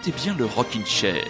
[0.00, 1.28] écoutez bien le Rockin' Chair.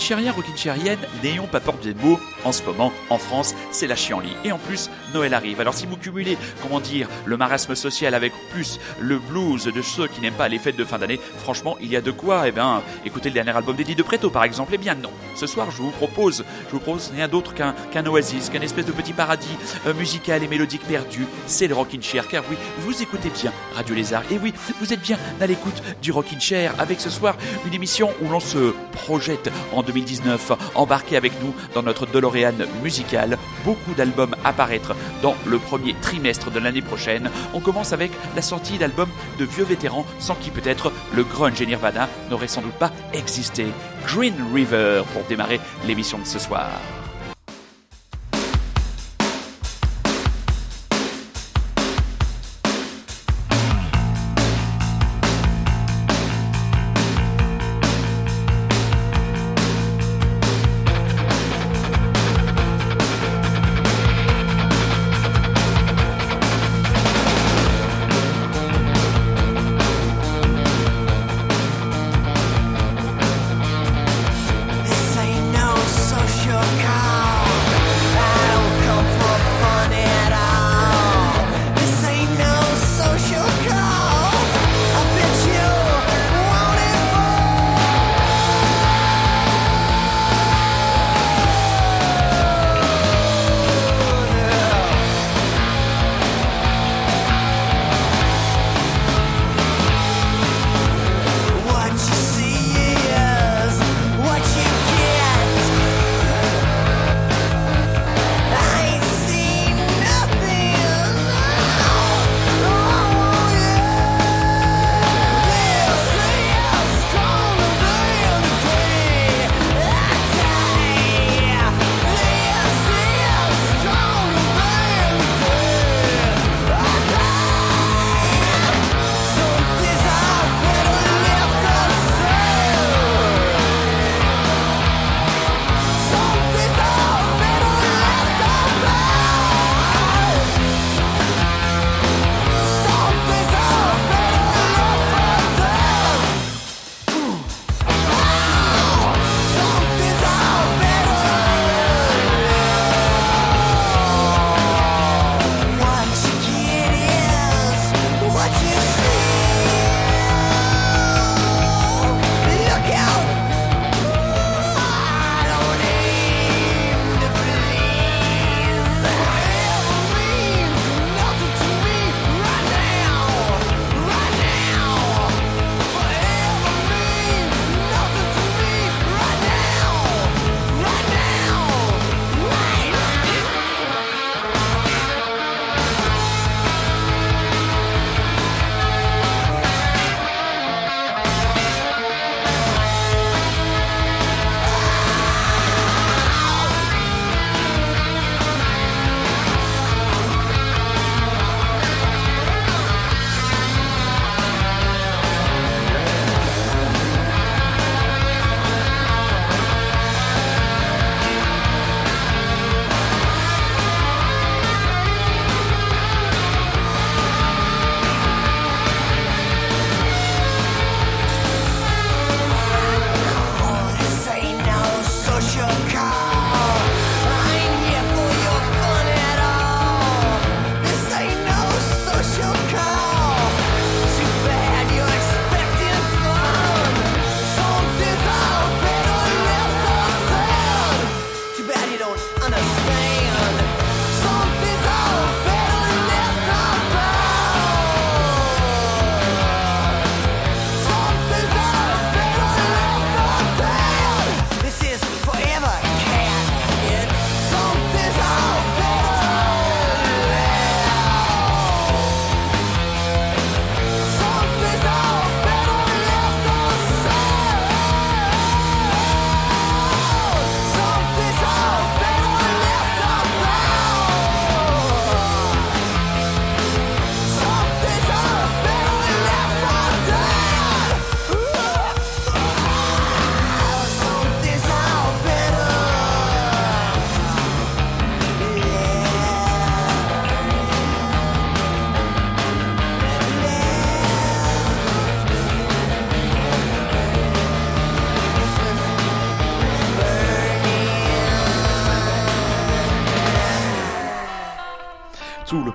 [0.00, 2.18] Rockin' Chérien, Rockin' Chérienne, n'ayons pas peur des mots.
[2.42, 4.34] En ce moment, en France, c'est la chienlit.
[4.46, 5.60] Et en plus, Noël arrive.
[5.60, 10.08] Alors si vous cumulez, comment dire, le marasme social avec plus le blues de ceux
[10.08, 12.50] qui n'aiment pas les fêtes de fin d'année, franchement, il y a de quoi, eh
[12.50, 14.72] bien, écouter le dernier album d'Eddie de Preto, par exemple.
[14.74, 15.10] Eh bien, non.
[15.36, 18.92] Ce soir, je vous propose, je vous propose rien d'autre qu'un oasis, qu'un espèce de
[18.92, 19.48] petit paradis
[19.86, 21.26] euh, musical et mélodique perdu.
[21.46, 24.22] C'est le Rockin' Chair, car oui, vous écoutez bien Radio Lézard.
[24.30, 27.36] Et oui, vous êtes bien à l'écoute du Rockin' Chair, avec ce soir
[27.66, 30.52] une émission où l'on se projette en 2019.
[30.76, 33.38] Embarquez avec nous dans notre DeLorean musical.
[33.64, 37.30] Beaucoup d'albums apparaître dans le premier trimestre de l'année prochaine.
[37.54, 41.66] On commence avec la sortie d'albums de vieux vétérans sans qui peut-être le grunge et
[41.66, 43.66] Nirvana n'aurait sans doute pas existé.
[44.06, 46.70] Green River pour démarrer l'émission de ce soir.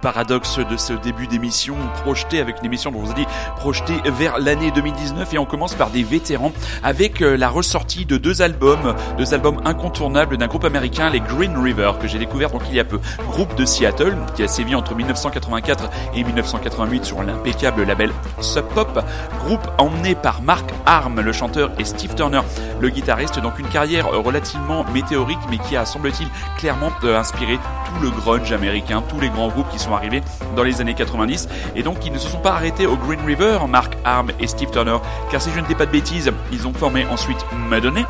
[0.06, 3.26] Paradoxe de ce début d'émission projeté avec une émission dont vous dit
[3.56, 6.52] projeté vers l'année 2019 et on commence par des vétérans
[6.84, 11.58] avec euh, la ressortie de deux albums, deux albums incontournables d'un groupe américain, les Green
[11.58, 13.00] River, que j'ai découvert donc il y a peu.
[13.32, 18.12] Groupe de Seattle qui a sévi entre 1984 et 1988 sur l'impeccable label
[18.42, 19.04] Sub Pop.
[19.44, 22.42] Groupe emmené par Mark Arm, le chanteur, et Steve Turner,
[22.80, 23.40] le guitariste.
[23.40, 26.28] Donc une carrière relativement météorique mais qui a semble-t-il
[26.60, 30.22] clairement euh, inspiré tout le grunge américain, tous les grands groupes qui sont arrivés
[30.56, 31.48] dans les années 90.
[31.76, 34.72] Et donc ils ne se sont pas arrêtés au Green River, Mark Arm et Steve
[34.72, 34.98] Turner,
[35.32, 38.08] car si je ne dis pas de bêtises, ils ont formé ensuite Madonna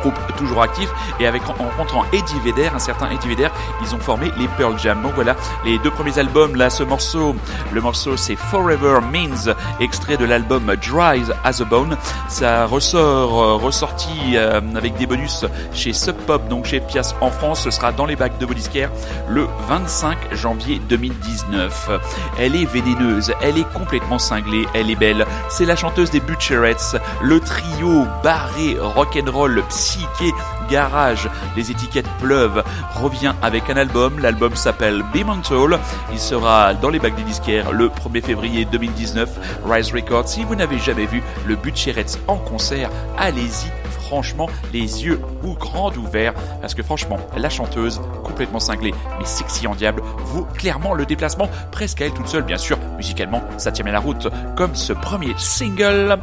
[0.00, 0.88] groupe toujours actif
[1.18, 3.48] et avec en rencontrant Eddie Vedder, un certain Eddie Vedder,
[3.82, 5.02] ils ont formé les Pearl Jam.
[5.02, 7.34] Donc voilà, les deux premiers albums, là ce morceau,
[7.72, 11.96] le morceau c'est Forever Means, extrait de l'album Dry as a Bone.
[12.28, 17.30] Ça ressort, euh, ressorti euh, avec des bonus chez Sub Pop, donc chez Pias en
[17.30, 18.90] France, ce sera dans les bacs de Bodyscare
[19.28, 21.90] le 25 janvier 2019.
[22.38, 25.26] Elle est vénéneuse, elle est complètement cinglée, elle est belle.
[25.48, 30.32] C'est la chanteuse des Butcherettes, le trio barré rock'n'roll psyché
[30.70, 32.62] garage, les étiquettes pleuvent,
[32.94, 34.20] revient avec un album.
[34.20, 35.80] L'album s'appelle Be Mental.
[36.12, 39.60] Il sera dans les bacs des disquaires le 1er février 2019.
[39.64, 40.28] Rise Records.
[40.28, 43.79] Si vous n'avez jamais vu le Butcherettes en concert, allez-y
[44.10, 49.68] franchement les yeux ou grands ouverts parce que franchement la chanteuse complètement cinglée mais sexy
[49.68, 52.76] en diable vaut clairement le déplacement presque à elle toute seule bien sûr.
[52.96, 54.26] Musicalement ça tient bien la route
[54.56, 56.18] comme ce premier single.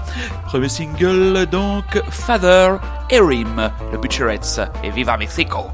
[0.47, 2.75] Premier single donc Father
[3.09, 5.67] Erim le Butcherettes et Viva Mexico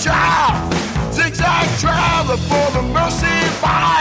[0.00, 0.72] child,
[1.12, 3.26] zigzag traveler for the mercy
[3.60, 3.97] fire.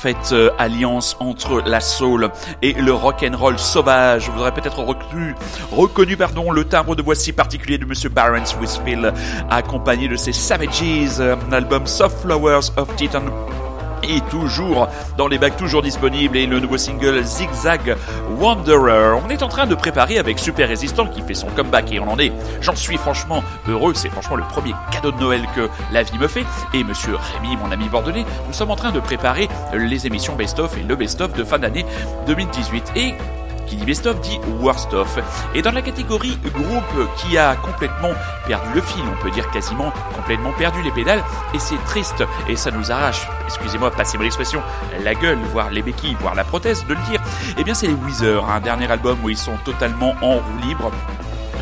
[0.00, 2.30] Parfaite euh, alliance entre la soul
[2.62, 4.30] et le rock and roll sauvage.
[4.30, 9.12] Vous aurez peut-être reconnu, le timbre de voix si particulier de Monsieur Baron Swissfield,
[9.50, 13.24] accompagné de ses Savages, un album Soft Flowers of Titan
[14.30, 17.96] toujours dans les bacs, toujours disponibles, et le nouveau single Zigzag
[18.38, 19.18] Wanderer.
[19.24, 22.10] On est en train de préparer avec Super Résistant qui fait son comeback et on
[22.10, 26.02] en est, j'en suis franchement heureux, c'est franchement le premier cadeau de Noël que la
[26.02, 26.44] vie me fait.
[26.74, 30.76] Et monsieur Rémi, mon ami bordelais, nous sommes en train de préparer les émissions best-of
[30.78, 31.86] et le best-of de fin d'année
[32.26, 32.92] 2018.
[32.96, 33.14] Et
[33.70, 35.18] qui dit best of dit worst of.
[35.54, 38.10] Et dans la catégorie groupe qui a complètement
[38.46, 41.22] perdu le fil, on peut dire quasiment complètement perdu les pédales,
[41.54, 44.60] et c'est triste, et ça nous arrache, excusez-moi, passez-moi l'expression,
[45.04, 47.20] la gueule, voire les béquilles, voire la prothèse de le dire,
[47.56, 50.90] eh bien c'est les Weezer, un dernier album où ils sont totalement en roue libre.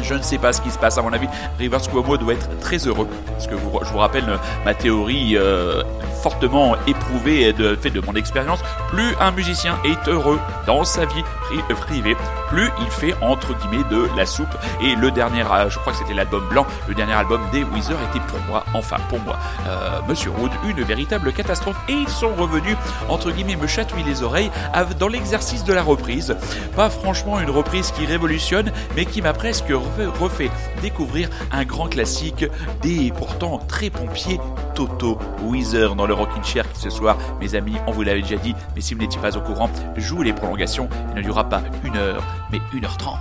[0.02, 0.98] Je ne sais pas ce qui se passe.
[0.98, 1.28] À mon avis,
[1.58, 3.08] Rivers Cuomo doit être très heureux.
[3.26, 4.24] Parce que je vous rappelle
[4.64, 5.82] ma théorie euh,
[6.22, 11.22] fortement éprouvé de fait de mon expérience, plus un musicien est heureux dans sa vie
[11.52, 12.16] euh, privée,
[12.50, 14.54] plus il fait entre guillemets de la soupe.
[14.82, 17.98] Et le dernier, euh, je crois que c'était l'album blanc, le dernier album des Weezer
[18.10, 21.76] était pour moi, enfin pour moi, euh, Monsieur Wood, une véritable catastrophe.
[21.88, 22.76] Et ils sont revenus
[23.08, 24.50] entre guillemets me chatouiller les oreilles
[24.98, 26.36] dans l'exercice de la reprise.
[26.76, 29.72] Pas franchement une reprise qui révolutionne, mais qui m'a presque
[30.20, 30.50] refait
[30.82, 32.44] découvrir un grand classique
[32.82, 34.40] des pourtant très pompiers
[34.74, 38.54] Toto Weezer dans le Rockin' Chair ce soir, mes amis, on vous l'avait déjà dit,
[38.74, 41.96] mais si vous n'étiez pas au courant, joue les prolongations, il ne durera pas une
[41.96, 43.18] heure, mais 1h30.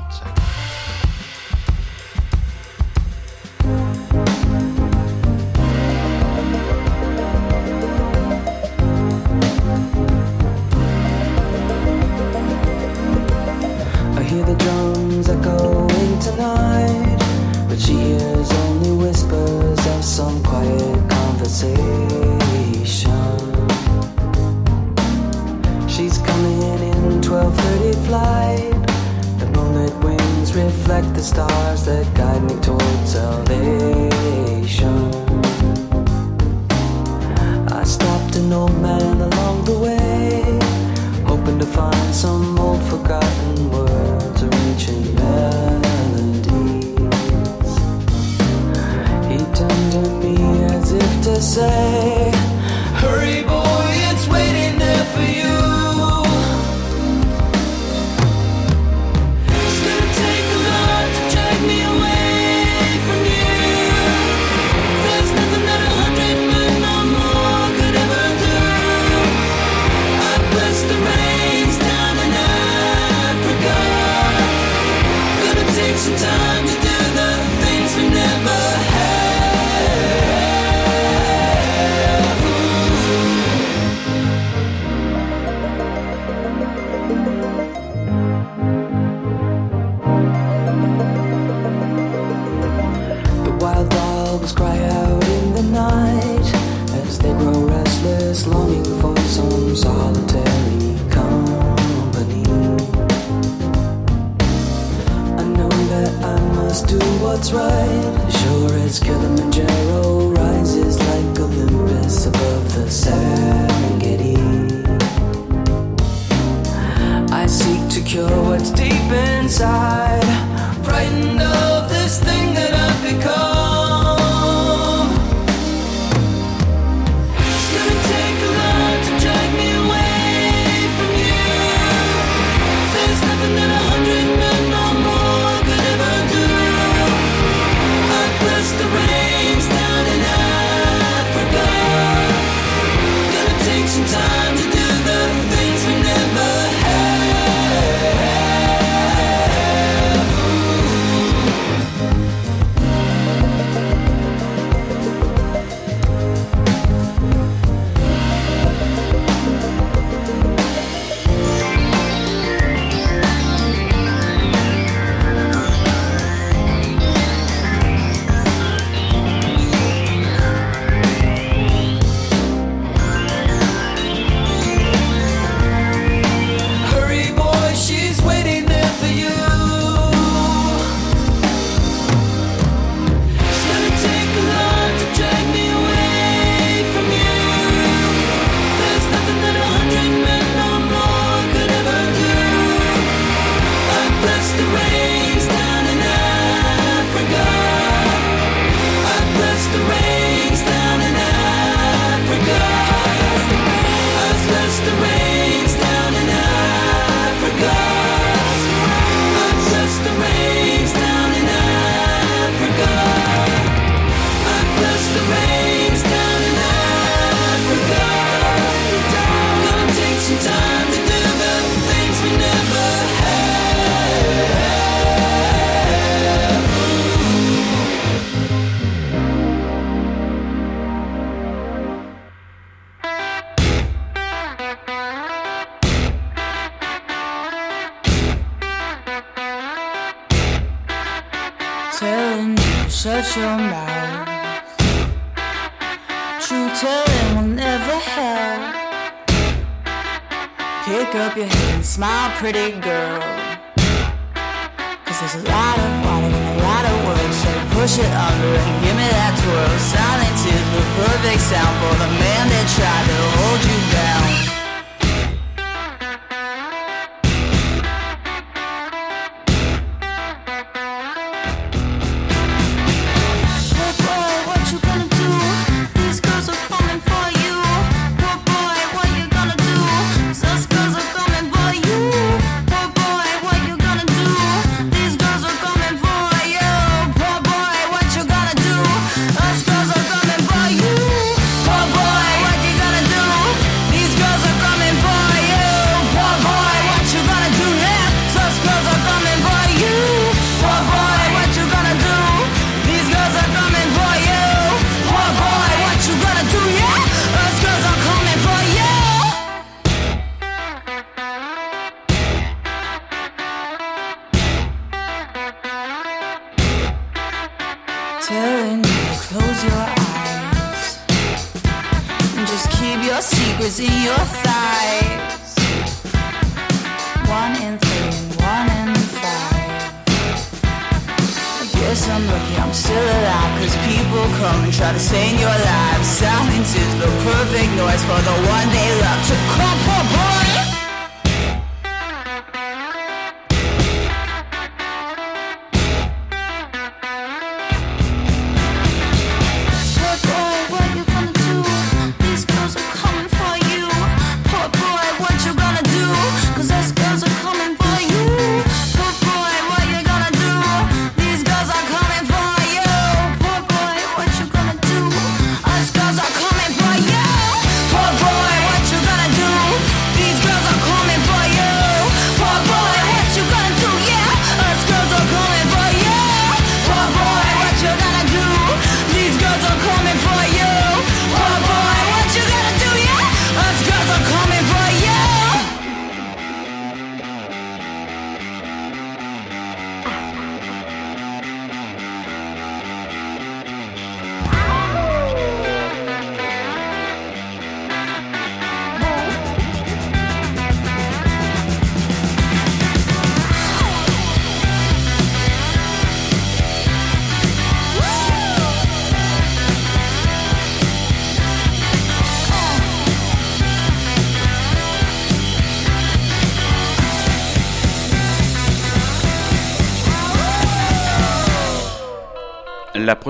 [252.37, 252.76] Pretty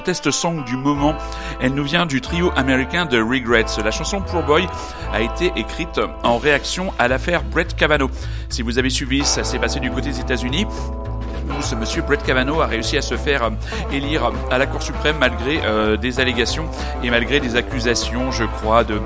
[0.07, 1.15] la proteste song du moment.
[1.59, 3.65] Elle nous vient du trio américain de Regrets.
[3.83, 4.65] La chanson Poor Boy
[5.11, 8.09] a été écrite en réaction à l'affaire Brett Kavanaugh.
[8.47, 12.23] Si vous avez suivi, ça s'est passé du côté des États-Unis où ce monsieur Brett
[12.23, 13.49] Kavanaugh a réussi à se faire euh,
[13.91, 16.69] élire à la Cour suprême malgré euh, des allégations
[17.03, 19.01] et malgré des accusations, je crois, de,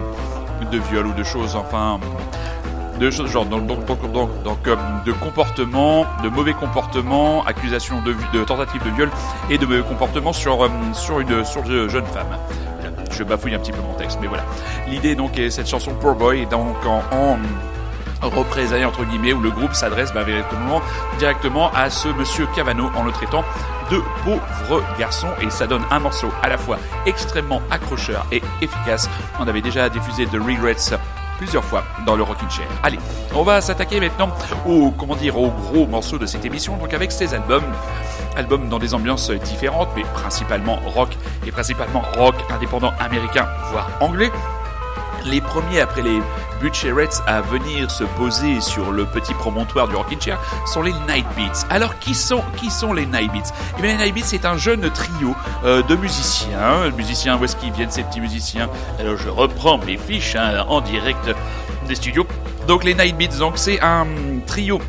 [0.71, 1.99] de viol ou de choses, enfin,
[3.01, 8.15] de choses genre donc, donc, donc, donc euh, de comportement, de mauvais comportement, accusation de,
[8.31, 9.09] de tentative de viol
[9.49, 12.37] et de mauvais comportement sur euh, sur une sur de jeune femme.
[13.11, 14.43] Je bafouille un petit peu mon texte, mais voilà.
[14.87, 17.37] L'idée donc est cette chanson Poor Boy donc en,
[18.21, 20.79] représailles entre guillemets où le groupe s'adresse bah, véritablement
[21.17, 23.43] directement à ce monsieur Cavano en le traitant
[23.89, 29.09] de pauvre garçon et ça donne un morceau à la fois extrêmement accrocheur et efficace.
[29.39, 30.95] On avait déjà diffusé The Regrets
[31.41, 32.67] plusieurs fois dans le Rockin' Chair.
[32.83, 32.99] Allez,
[33.33, 34.29] on va s'attaquer maintenant
[34.63, 37.63] au, comment dire, au gros morceau de cette émission, donc avec ces albums.
[38.35, 44.31] Albums dans des ambiances différentes, mais principalement rock, et principalement rock indépendant américain, voire anglais.
[45.25, 46.21] Les premiers après les
[46.61, 51.25] Butcherets à venir se poser sur le petit promontoire du Rockin' Chair sont les Night
[51.35, 51.65] Beats.
[51.69, 53.51] Alors qui sont qui sont les Night Beats?
[53.77, 56.89] Eh bien les Night Beats c'est un jeune trio euh, de musiciens.
[56.95, 58.69] Musiciens, où est-ce qu'ils viennent ces petits musiciens?
[58.99, 61.29] Alors je reprends mes fiches hein, en direct
[61.87, 62.27] des studios.
[62.67, 64.05] Donc les Night Beats, donc c'est un
[64.45, 64.79] trio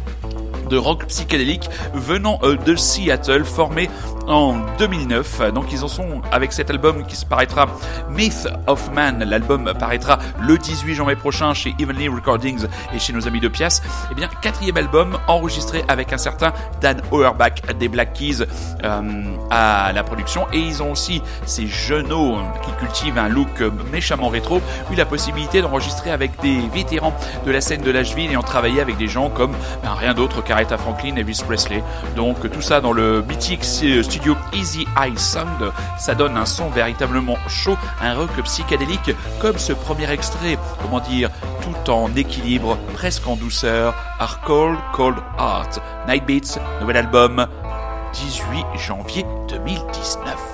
[0.68, 3.90] de rock psychédélique venant euh, de Seattle, formé
[4.26, 5.52] en 2009.
[5.52, 7.66] Donc ils en sont avec cet album qui se paraîtra
[8.10, 9.24] Myth of Man.
[9.24, 13.82] L'album paraîtra le 18 janvier prochain chez Evenly Recordings et chez nos amis de Pias.
[14.10, 18.44] Eh bien, quatrième album enregistré avec un certain Dan Auerbach des Black Keys
[18.84, 20.46] euh, à la production.
[20.52, 25.62] Et ils ont aussi ces jeuneaux qui cultivent un look méchamment rétro, eu la possibilité
[25.62, 27.14] d'enregistrer avec des vétérans
[27.46, 30.42] de la scène de Nashville et en travailler avec des gens comme ben, rien d'autre
[30.42, 31.82] qu'Aretha Aretha Franklin, Elvis Presley.
[32.16, 33.64] Donc tout ça dans le mythique
[34.12, 39.72] studio Easy Eye Sound, ça donne un son véritablement chaud, un rock psychédélique comme ce
[39.72, 41.30] premier extrait, comment dire,
[41.62, 47.46] tout en équilibre, presque en douceur, Our Cold Cold Heart, Night Beats, nouvel album,
[48.12, 50.51] 18 janvier 2019.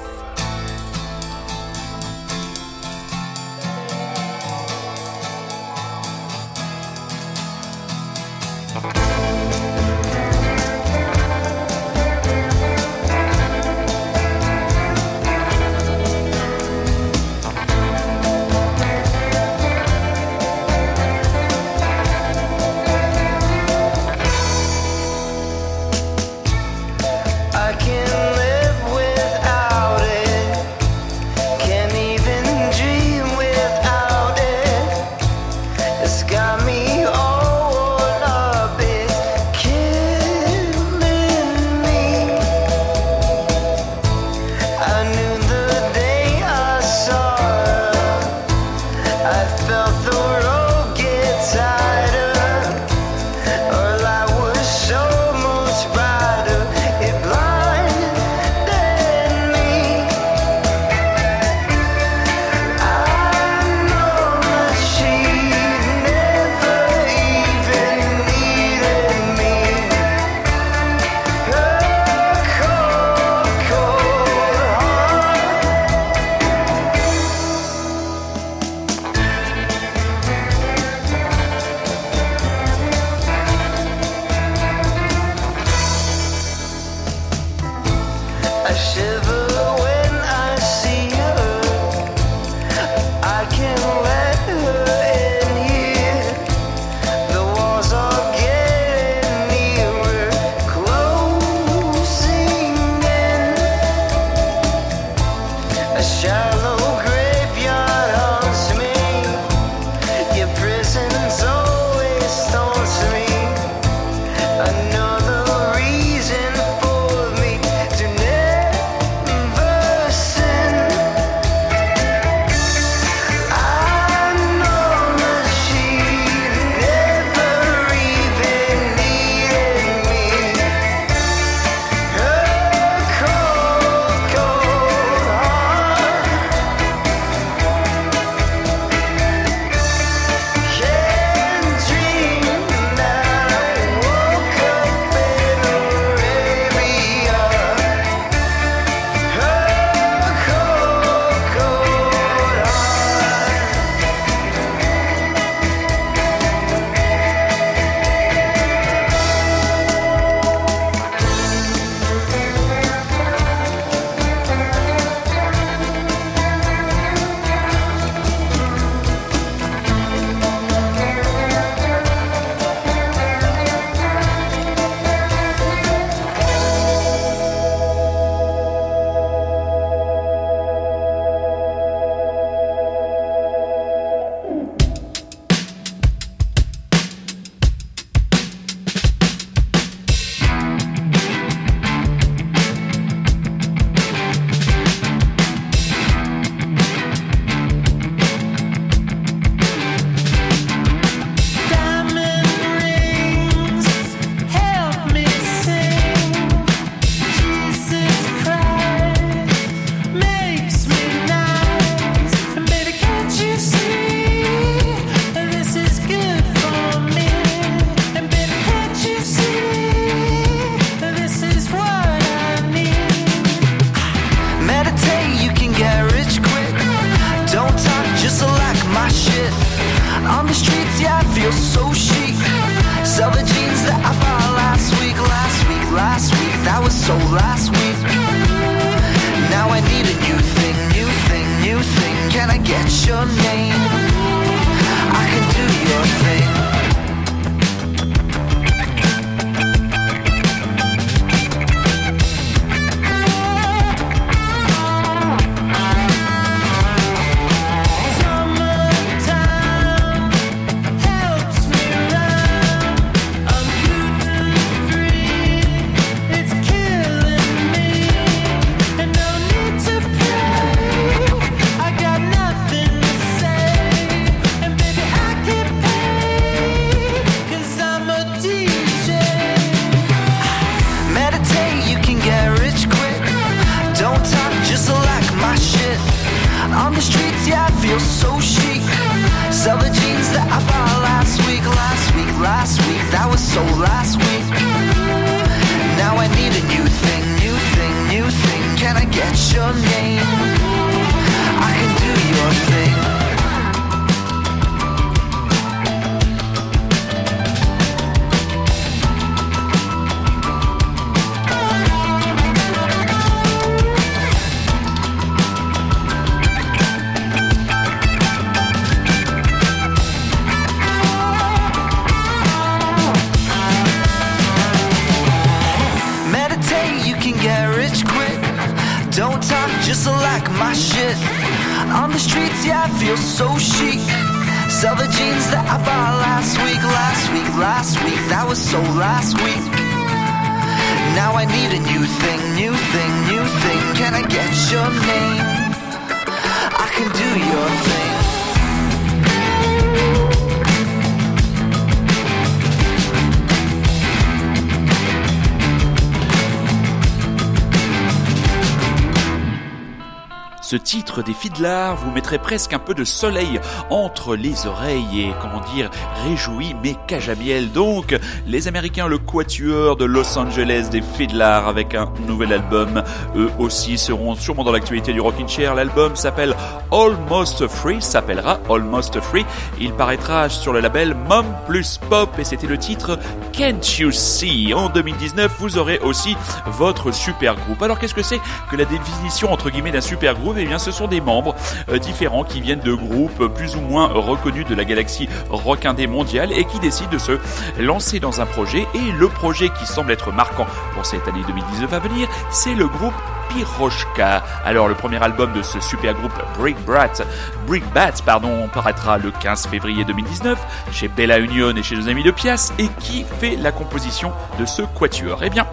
[361.29, 363.61] Des Fiddlers vous mettrait presque un peu de soleil
[363.91, 365.91] entre les oreilles et, comment dire,
[366.25, 367.31] réjoui mais cage
[367.75, 373.03] Donc, les Américains, le quatuor de Los Angeles des Fiddlers avec un nouvel album,
[373.37, 375.75] eux aussi seront sûrement dans l'actualité du Rockin' Chair.
[375.75, 376.57] L'album s'appelle
[376.91, 379.45] Almost Free, s'appellera Almost Free.
[379.79, 383.19] Il paraîtra sur le label Mom Plus Pop et c'était le titre
[383.53, 384.73] Can't You See?
[384.73, 386.37] En 2019, vous aurez aussi
[386.67, 387.83] votre super groupe.
[387.83, 390.57] Alors qu'est-ce que c'est que la définition entre guillemets d'un super groupe?
[390.59, 391.55] Eh bien, ce sont des membres
[391.89, 396.07] euh, différents qui viennent de groupes plus ou moins reconnus de la galaxie rock indé
[396.07, 397.33] mondiale et qui décident de se
[397.81, 398.87] lancer dans un projet.
[398.95, 402.87] Et le projet qui semble être marquant pour cette année 2019 à venir, c'est le
[402.87, 403.15] groupe
[403.49, 404.43] Piroshka.
[404.65, 407.23] Alors le premier album de ce super groupe Brick Brat,
[407.67, 410.59] Brick Bat, pardon, paraîtra le 15 février 2019
[410.93, 414.67] chez Bella Union et chez nos amis de Pias et qui fait la composition de
[414.67, 415.67] ce quatuor Eh bien,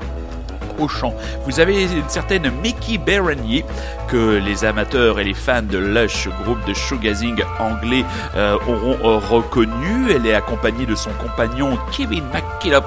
[0.79, 1.13] au chant.
[1.45, 3.65] Vous avez une certaine Mickey Berenier
[4.07, 10.11] que les amateurs et les fans de Lush, groupe de shoegazing anglais, euh, auront reconnu.
[10.11, 12.83] Elle est accompagnée de son compagnon Kevin McKillop,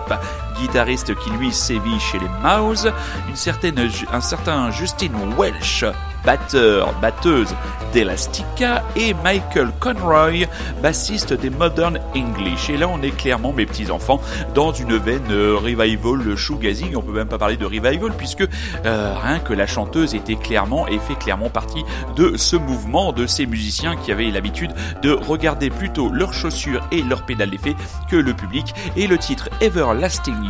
[0.61, 2.91] guitariste qui lui sévit chez les Mouse,
[4.13, 5.85] un certain Justin Welsh,
[6.25, 7.55] batteur, batteuse
[7.93, 10.47] d'Elastica, et Michael Conroy,
[10.83, 12.69] bassiste des Modern English.
[12.69, 14.21] Et là, on est clairement, mes petits-enfants,
[14.55, 16.97] dans une veine euh, revival shoegazing.
[16.97, 18.47] On peut même pas parler de revival, puisque
[18.85, 21.83] euh, rien que la chanteuse était clairement et fait clairement partie
[22.17, 27.03] de ce mouvement, de ces musiciens qui avaient l'habitude de regarder plutôt leurs chaussures et
[27.03, 27.75] leurs pédales d'effet
[28.11, 28.75] que le public.
[28.97, 30.48] Et le titre Everlasting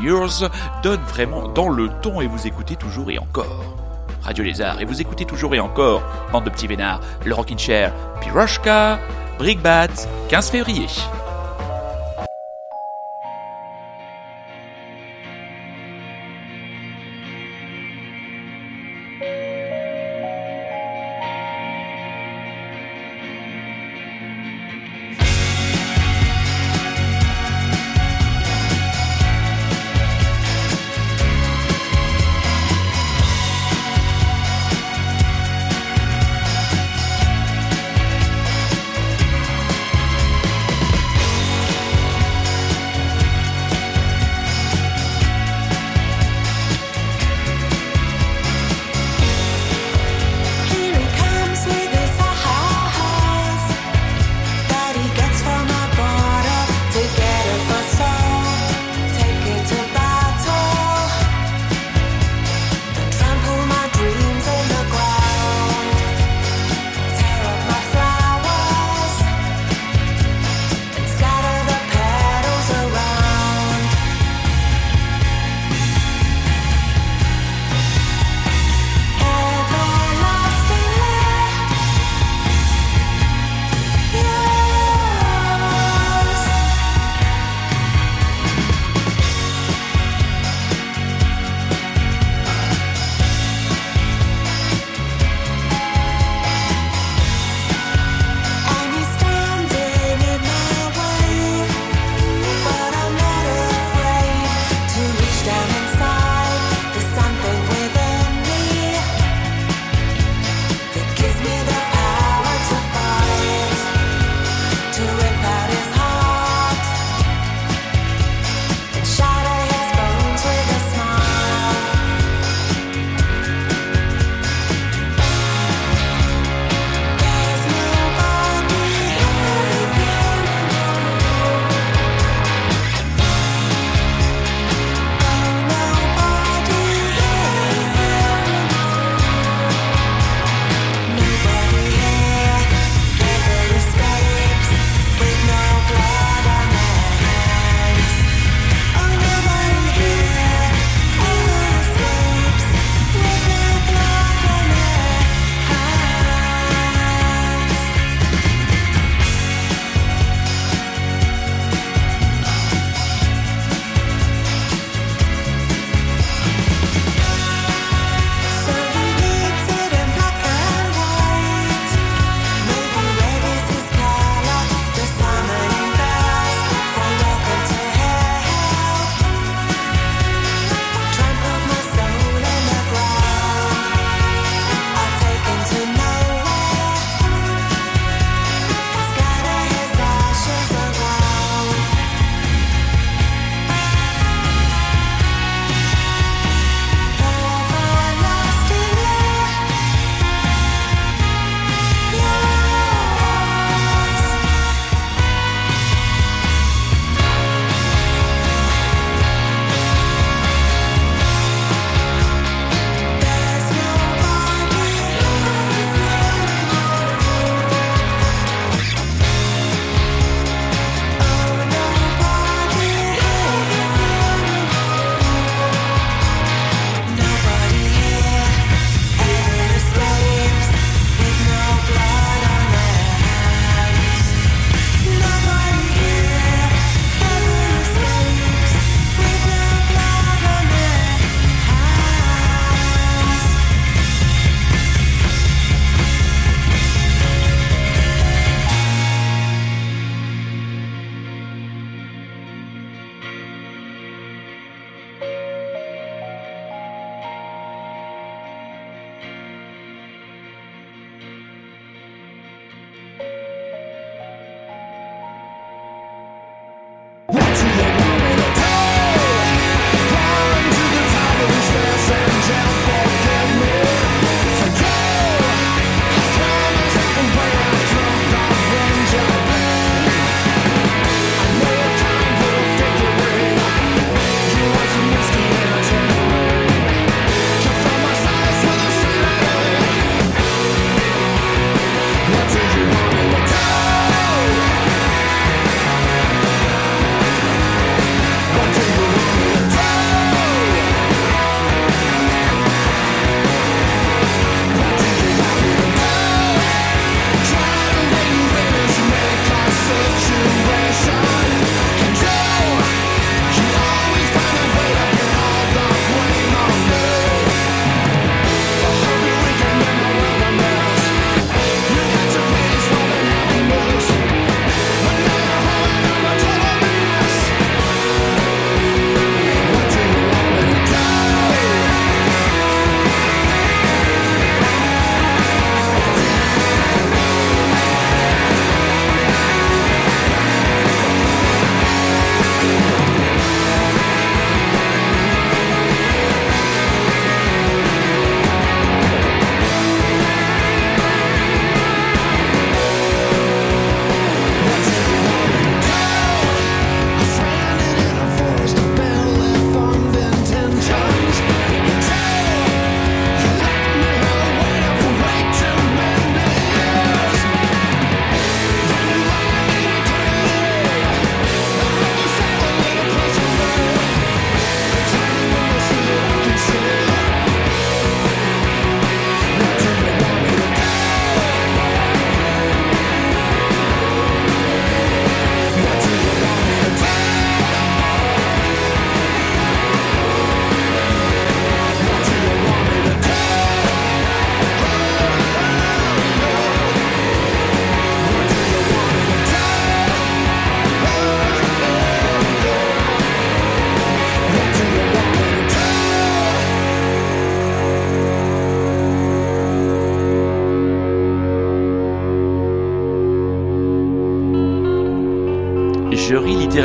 [0.83, 3.65] Donne vraiment dans le ton et vous écoutez toujours et encore.
[4.23, 7.93] Radio Lézard, et vous écoutez toujours et encore, bande de petits vénards, le Rockin' Chair,
[8.21, 8.99] Piroshka,
[9.39, 10.87] Brickbat, 15 février.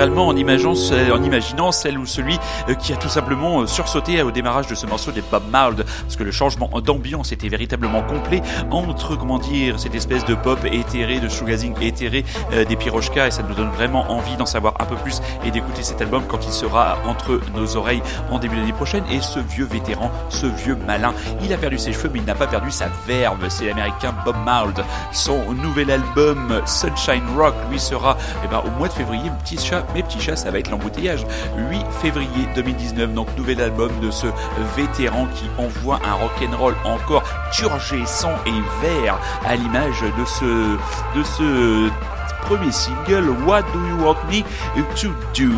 [0.03, 2.37] General en imaginant, celle ou celui
[2.69, 5.83] euh, qui a tout simplement euh, sursauté au démarrage de ce morceau des Bob Marley,
[6.03, 8.41] parce que le changement d'ambiance était véritablement complet
[8.71, 13.31] entre, comment dire, cette espèce de pop éthéré, de shoegazing éthéré euh, des Pirochka, et
[13.31, 16.45] ça nous donne vraiment envie d'en savoir un peu plus et d'écouter cet album quand
[16.45, 19.03] il sera entre nos oreilles en début d'année prochaine.
[19.11, 22.35] Et ce vieux vétéran, ce vieux malin, il a perdu ses cheveux, mais il n'a
[22.35, 23.47] pas perdu sa verve.
[23.49, 24.83] C'est l'américain Bob Marley.
[25.11, 29.23] Son nouvel album Sunshine Rock lui sera eh ben, au mois de février.
[29.23, 31.25] Mes petits chats, mes petits chats, ça va être l'embouteillage.
[31.69, 34.27] 8 février 2019, donc nouvel album de ce
[34.75, 40.77] vétéran qui envoie un rock'n'roll encore turgescent et vert à l'image de ce,
[41.17, 41.89] de ce
[42.43, 44.43] premier single What Do You Want Me
[45.01, 45.49] To Do.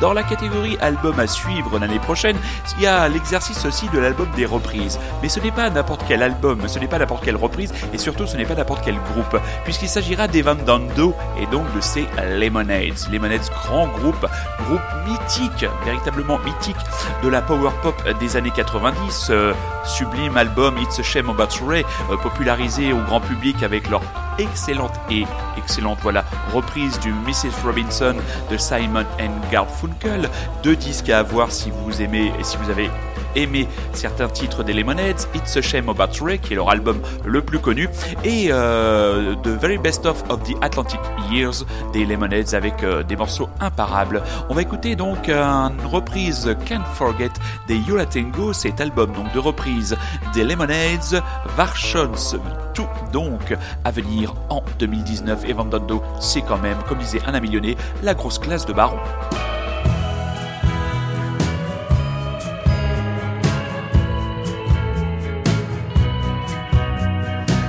[0.00, 2.36] Dans la catégorie album à suivre l'année prochaine,
[2.76, 4.98] il y a l'exercice aussi de l'album des reprises.
[5.22, 8.26] Mais ce n'est pas n'importe quel album, ce n'est pas n'importe quelle reprise et surtout
[8.26, 12.06] ce n'est pas n'importe quel groupe, puisqu'il s'agira d'Evan Dando et donc de ses
[12.38, 12.98] Lemonades.
[13.12, 14.26] Lemonades, grand groupe,
[14.66, 16.76] groupe mythique, véritablement mythique
[17.22, 19.52] de la power pop des années 90, euh,
[19.84, 24.02] sublime album It's a Shame About Ray, euh, popularisé au grand public avec leur
[24.38, 25.24] excellente et
[25.56, 27.64] excellente voilà reprise du Mrs.
[27.64, 28.16] Robinson
[28.50, 30.28] de Simon and Garfunkel.
[30.62, 32.90] Deux disques à avoir si vous aimez et si vous avez
[33.34, 37.42] aimé certains titres des Lemonheads, It's a Shame About Ray, qui est leur album le
[37.42, 37.88] plus connu,
[38.24, 43.48] et euh, The Very Best of the Atlantic Years des Lemonheads avec euh, des morceaux
[43.60, 44.22] imparables.
[44.48, 47.30] On va écouter donc une reprise Can't Forget
[47.68, 49.96] des Yola Tango, cet album donc de reprise
[50.34, 51.20] des Lemonheads,
[51.56, 52.38] Varchons,
[52.74, 53.54] tout donc
[53.84, 55.44] à venir en 2019.
[55.46, 58.98] Et Vandando, c'est quand même, comme disait un ami lyonnais, la grosse classe de Baron.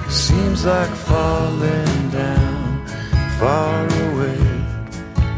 [0.10, 2.64] Seems like falling down
[3.40, 4.38] far away,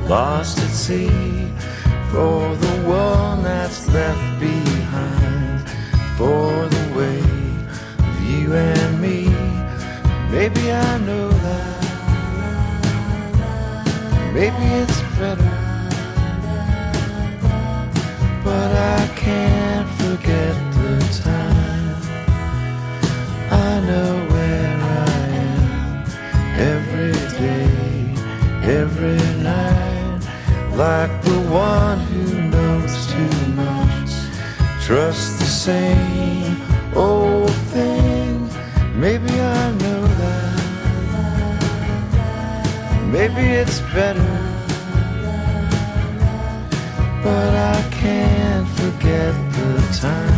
[0.07, 1.09] lost at sea
[2.11, 5.70] for the one that's left behind,
[6.18, 7.20] for the way
[7.99, 9.35] of you and me.
[10.36, 11.84] Maybe I know that.
[14.34, 15.54] Maybe it's better.
[18.44, 20.92] But I can't forget the
[21.24, 21.96] time.
[23.50, 24.76] I know where
[25.08, 26.04] I am
[26.74, 27.72] every day,
[28.82, 30.20] every night.
[30.76, 32.24] Like the one who
[32.54, 34.12] knows too much.
[34.86, 36.58] Trust the same
[36.94, 38.50] old thing.
[39.00, 39.85] Maybe I know
[43.16, 44.28] Maybe it's better.
[47.24, 50.35] But I can't forget the time.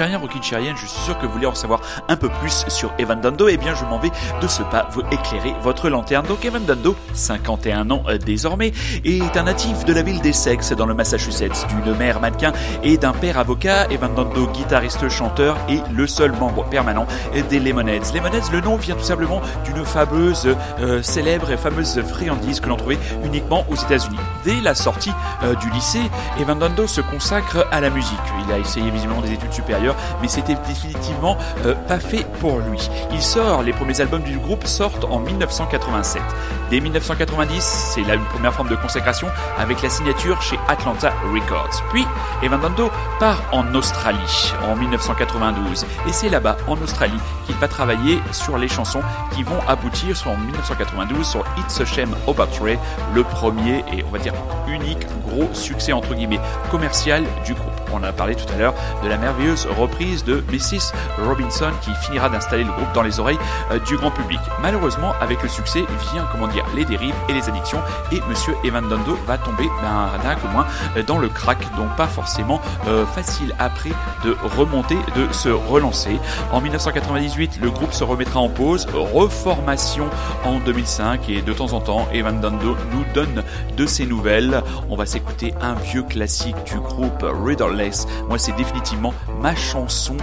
[0.00, 2.64] Rocky Chérien, Rocky Chérienne, je suis sûr que vous voulez en savoir un peu plus
[2.68, 6.26] sur Evan Dando, et bien je m'en vais de ce pas vous éclairer votre lanterne.
[6.26, 8.72] Donc Evan Dando, 51 ans euh, désormais,
[9.04, 13.12] est un natif de la ville d'Essex dans le Massachusetts, d'une mère mannequin et d'un
[13.12, 13.88] père avocat.
[13.90, 17.06] Evan Dando, guitariste, chanteur, et le seul membre permanent
[17.50, 18.14] des Lemonheads.
[18.14, 22.76] Lemonheads, le nom vient tout simplement d'une fameuse, euh, célèbre et fameuse friandise que l'on
[22.76, 24.16] trouvait uniquement aux États-Unis.
[24.44, 28.18] Dès la sortie euh, du lycée, Evan Dando se consacre à la musique.
[28.46, 29.89] Il a essayé visiblement des études supérieures,
[30.20, 32.78] mais c'était définitivement euh, pas fait pour lui.
[33.12, 36.22] Il sort, les premiers albums du groupe sortent en 1987.
[36.70, 39.28] Dès 1990, c'est là une première forme de consécration
[39.58, 41.82] avec la signature chez Atlanta Records.
[41.90, 42.06] Puis,
[42.42, 48.20] Evan Dando part en Australie en 1992 et c'est là-bas, en Australie, qu'il va travailler
[48.32, 49.02] sur les chansons
[49.34, 52.78] qui vont aboutir en 1992 sur It's a Shame About Ray,
[53.14, 54.32] le premier et on va dire
[54.68, 57.70] unique gros succès entre guillemets commercial du groupe.
[57.92, 60.92] On a parlé tout à l'heure de la merveilleuse reprise de Mrs.
[61.26, 63.38] Robinson qui finira d'installer le groupe dans les oreilles
[63.70, 64.40] euh, du grand public.
[64.62, 67.80] Malheureusement, avec le succès vient, comment dire, les dérives et les addictions
[68.12, 70.66] et Monsieur Evan Dando va tomber ben, d'un coup moins
[70.96, 73.90] euh, dans le crack, donc pas forcément euh, facile après
[74.24, 76.18] de remonter, de se relancer.
[76.52, 80.08] En 1998, le groupe se remettra en pause, reformation
[80.44, 83.42] en 2005 et de temps en temps, Evan Dando nous donne
[83.76, 84.62] de ses nouvelles.
[84.88, 88.06] On va s'écouter un vieux classique du groupe Riddleless.
[88.28, 90.16] Moi, c'est définitivement ma chanson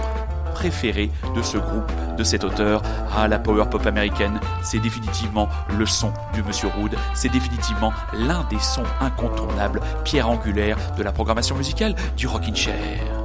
[0.52, 2.82] préférée de ce groupe, de cet auteur.
[3.16, 6.96] Ah, la power pop américaine, c'est définitivement le son du Monsieur Rood.
[7.14, 13.17] C'est définitivement l'un des sons incontournables, pierre angulaire de la programmation musicale du Rockin' Chair.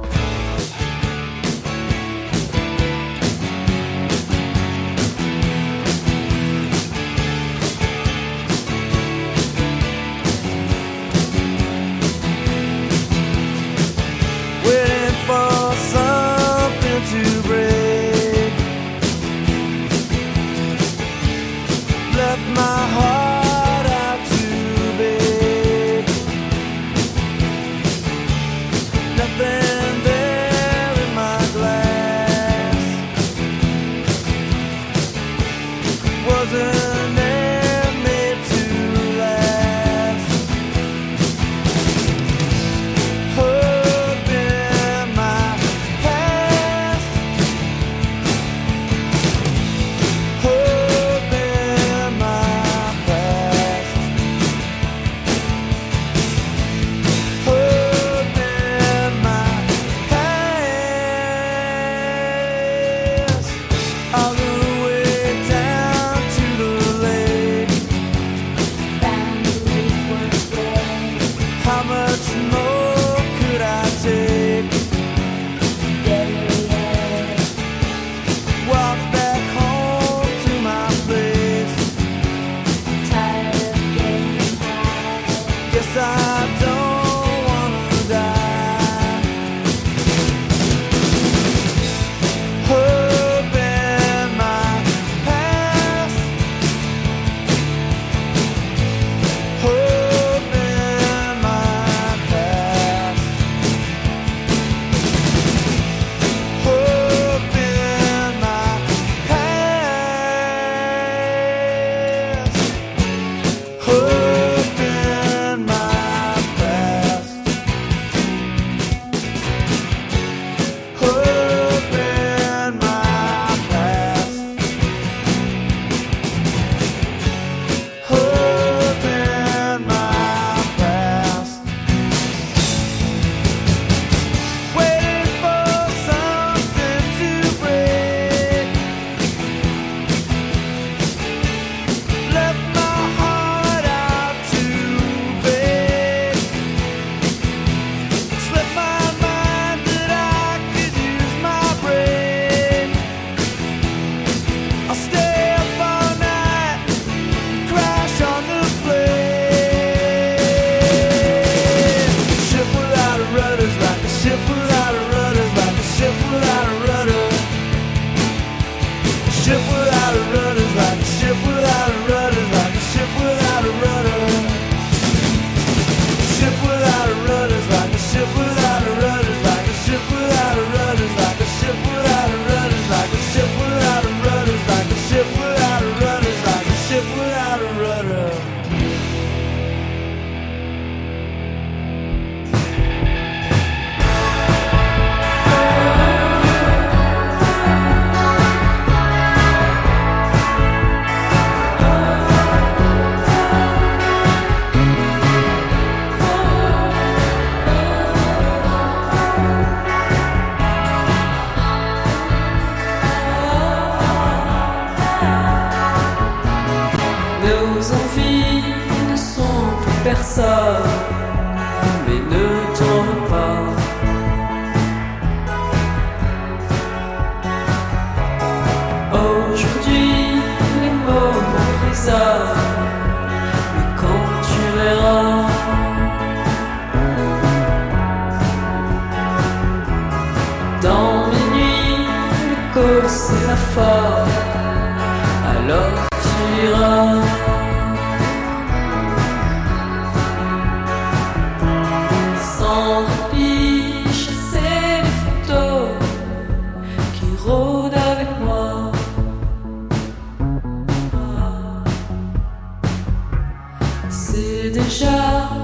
[264.70, 265.63] déjà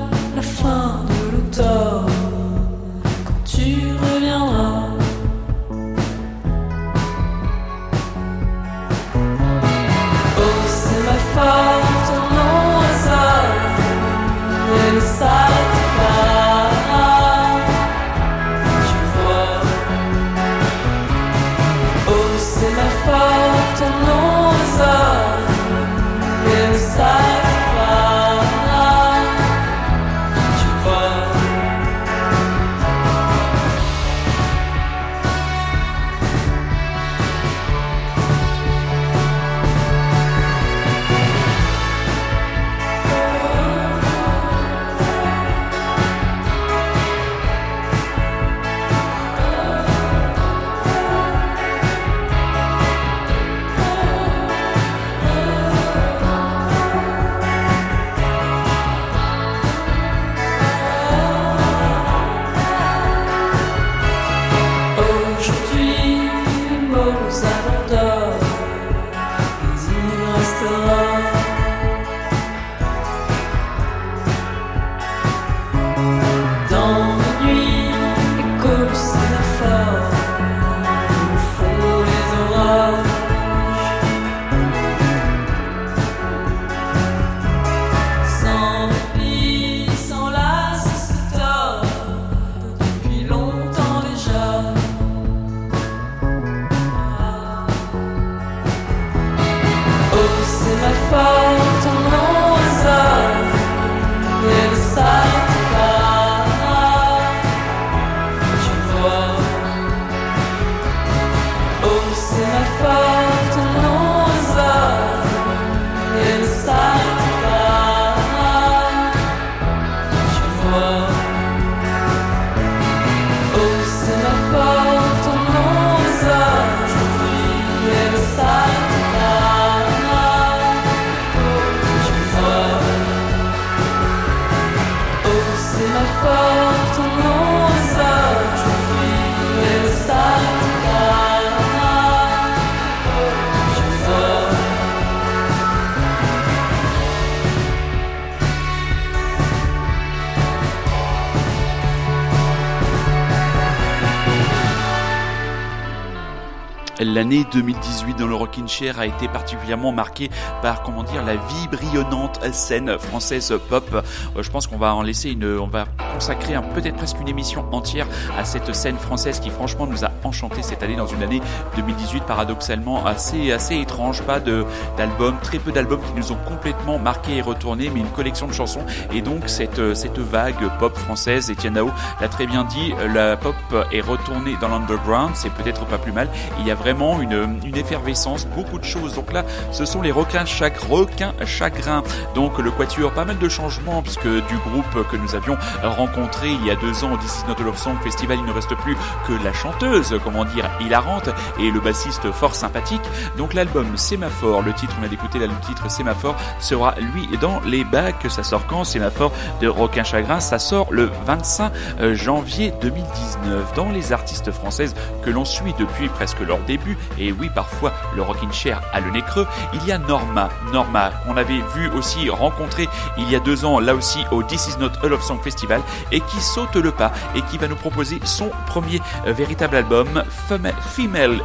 [157.31, 160.31] L'année 2018 dans le Rockin' Chair a été particulièrement marquée
[160.63, 163.89] par comment dire la vibrillonnante scène française pop.
[163.95, 167.29] Euh, je pense qu'on va en laisser une, on va consacrer un- peut-être presque une
[167.29, 168.07] émission entière
[168.39, 171.41] à cette scène française qui franchement nous a enchanté cette année dans une année
[171.77, 174.23] 2018 paradoxalement assez assez étrange.
[174.23, 174.65] Pas de
[174.97, 178.53] d'albums, très peu d'albums qui nous ont complètement marqué et retourné, mais une collection de
[178.53, 178.81] chansons
[179.13, 181.51] et donc cette cette vague pop française.
[181.51, 181.91] Etienne Dao
[182.21, 183.55] l'a très bien dit, la pop
[183.93, 186.29] est retournée dans l'underground, c'est peut-être pas plus mal.
[186.61, 189.15] Il y a vraiment une, une effervescence, beaucoup de choses.
[189.15, 192.03] Donc là, ce sont les requins chaque requin chagrin.
[192.35, 195.57] Donc le quatuor, pas mal de changements puisque du groupe que nous avions
[196.01, 198.75] rencontré il y a deux ans au Is Not Love Song Festival, il ne reste
[198.77, 198.97] plus
[199.27, 201.29] que la chanteuse, comment dire, hilarante
[201.59, 203.03] et le bassiste fort sympathique.
[203.37, 207.61] Donc l'album Sémaphore, le titre, on a écouté là le titre Sémaphore, sera lui dans
[207.67, 208.27] les bacs.
[208.31, 211.73] Ça sort quand Sémaphore de Requin Chagrin, ça sort le 25
[212.15, 213.75] janvier 2019.
[213.75, 218.23] Dans les artistes françaises que l'on suit depuis presque leur début, et oui, parfois le
[218.23, 220.49] Rockin' Chair a le nez creux, il y a Norma.
[220.73, 222.89] Norma, qu'on avait vu aussi rencontrer
[223.19, 225.83] il y a deux ans, là aussi au This Is Not a Love Song Festival,
[226.13, 230.23] et qui saute le pas et qui va nous proposer son premier euh, véritable album,
[230.49, 231.41] Fema- Female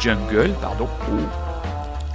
[0.00, 0.88] Jungle, pardon.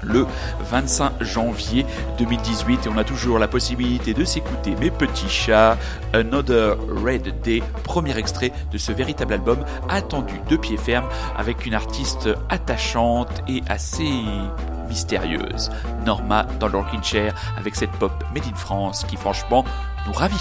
[0.01, 0.25] Le
[0.71, 1.85] 25 janvier
[2.17, 5.77] 2018 et on a toujours la possibilité de s'écouter Mes petits chats,
[6.13, 11.05] Another Red Day, premier extrait de ce véritable album attendu de pied ferme
[11.37, 14.09] avec une artiste attachante et assez
[14.87, 15.69] mystérieuse.
[16.05, 16.67] Norma dans
[17.57, 19.65] avec cette pop made in France qui franchement
[20.07, 20.35] nous ravit.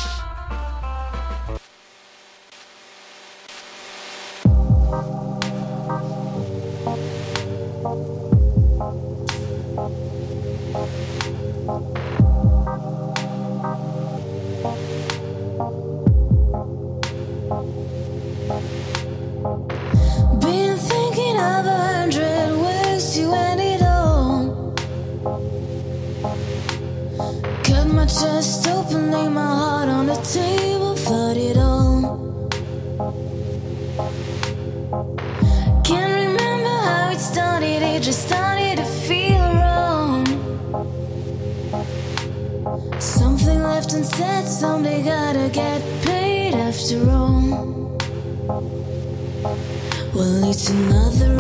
[50.14, 51.37] leads to to another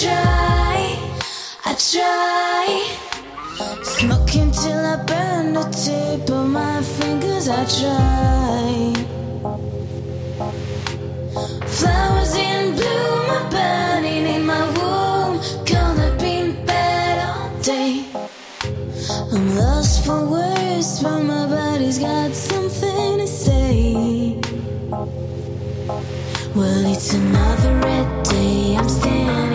[0.00, 0.96] try,
[1.64, 2.66] I try.
[3.82, 8.92] Smoking till I burn the tip of my fingers, I try.
[11.66, 15.40] Flowers in bloom are burning in my womb.
[15.66, 18.04] Gonna be bad all day.
[19.32, 24.40] I'm lost for words, but my body's got something to say.
[26.54, 28.76] Well, it's another red day.
[28.76, 29.51] I'm standing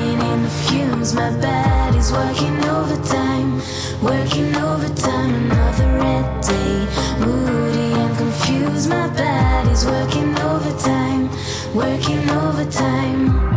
[1.17, 3.59] my bed, he's working overtime,
[4.03, 6.87] working overtime, another red day.
[7.19, 11.29] Moody and confused, my bed, he's working overtime,
[11.73, 13.56] working overtime.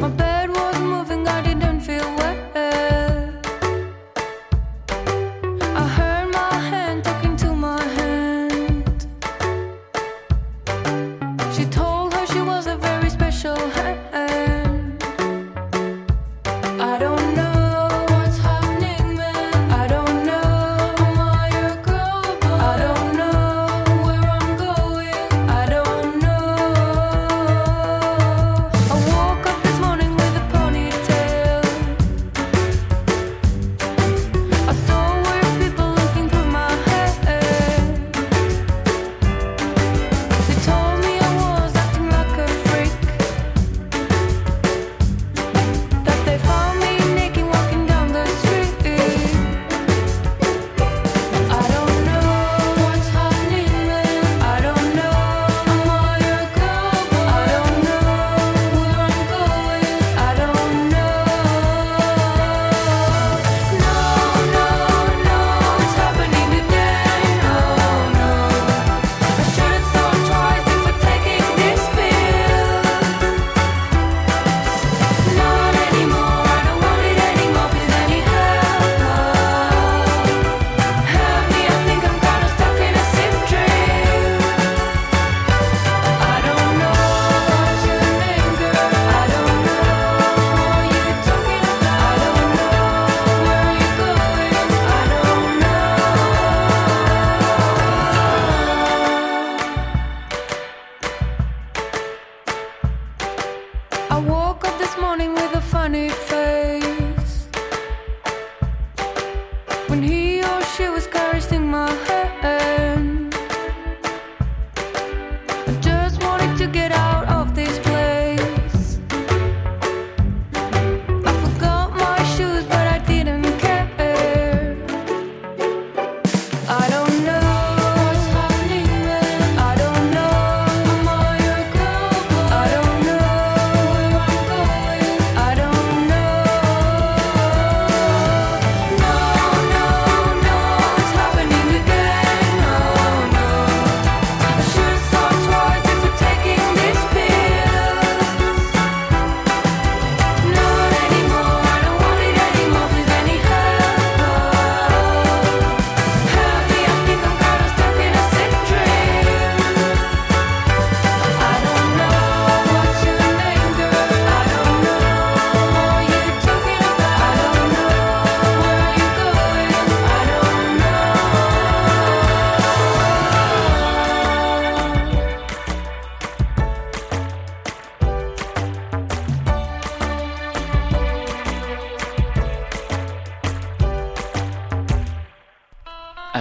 [0.00, 0.29] my best.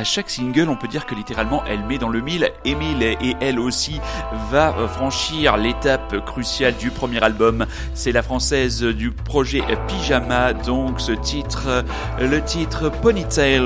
[0.10, 2.51] Chaque single, on peut dire que littéralement elle met dans le mille.
[2.66, 4.01] Emile et elle aussi
[4.49, 7.68] va franchir l'étape cruciale du premier album.
[7.93, 11.86] C'est la française du projet Pyjama, donc ce titre,
[12.20, 13.62] le titre Ponytail.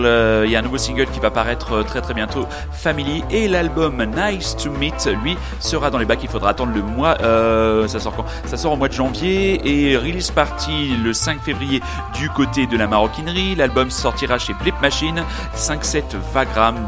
[0.45, 4.03] Il y a un nouveau single qui va paraître très très bientôt, Family, et l'album
[4.03, 6.19] Nice to Meet, lui, sera dans les bacs.
[6.23, 7.17] Il faudra attendre le mois.
[7.21, 8.25] euh, ça sort quand?
[8.45, 11.81] Ça sort au mois de janvier et release party le 5 février
[12.15, 13.55] du côté de la maroquinerie.
[13.55, 15.23] L'album sortira chez Blip Machine
[15.55, 16.17] 5-7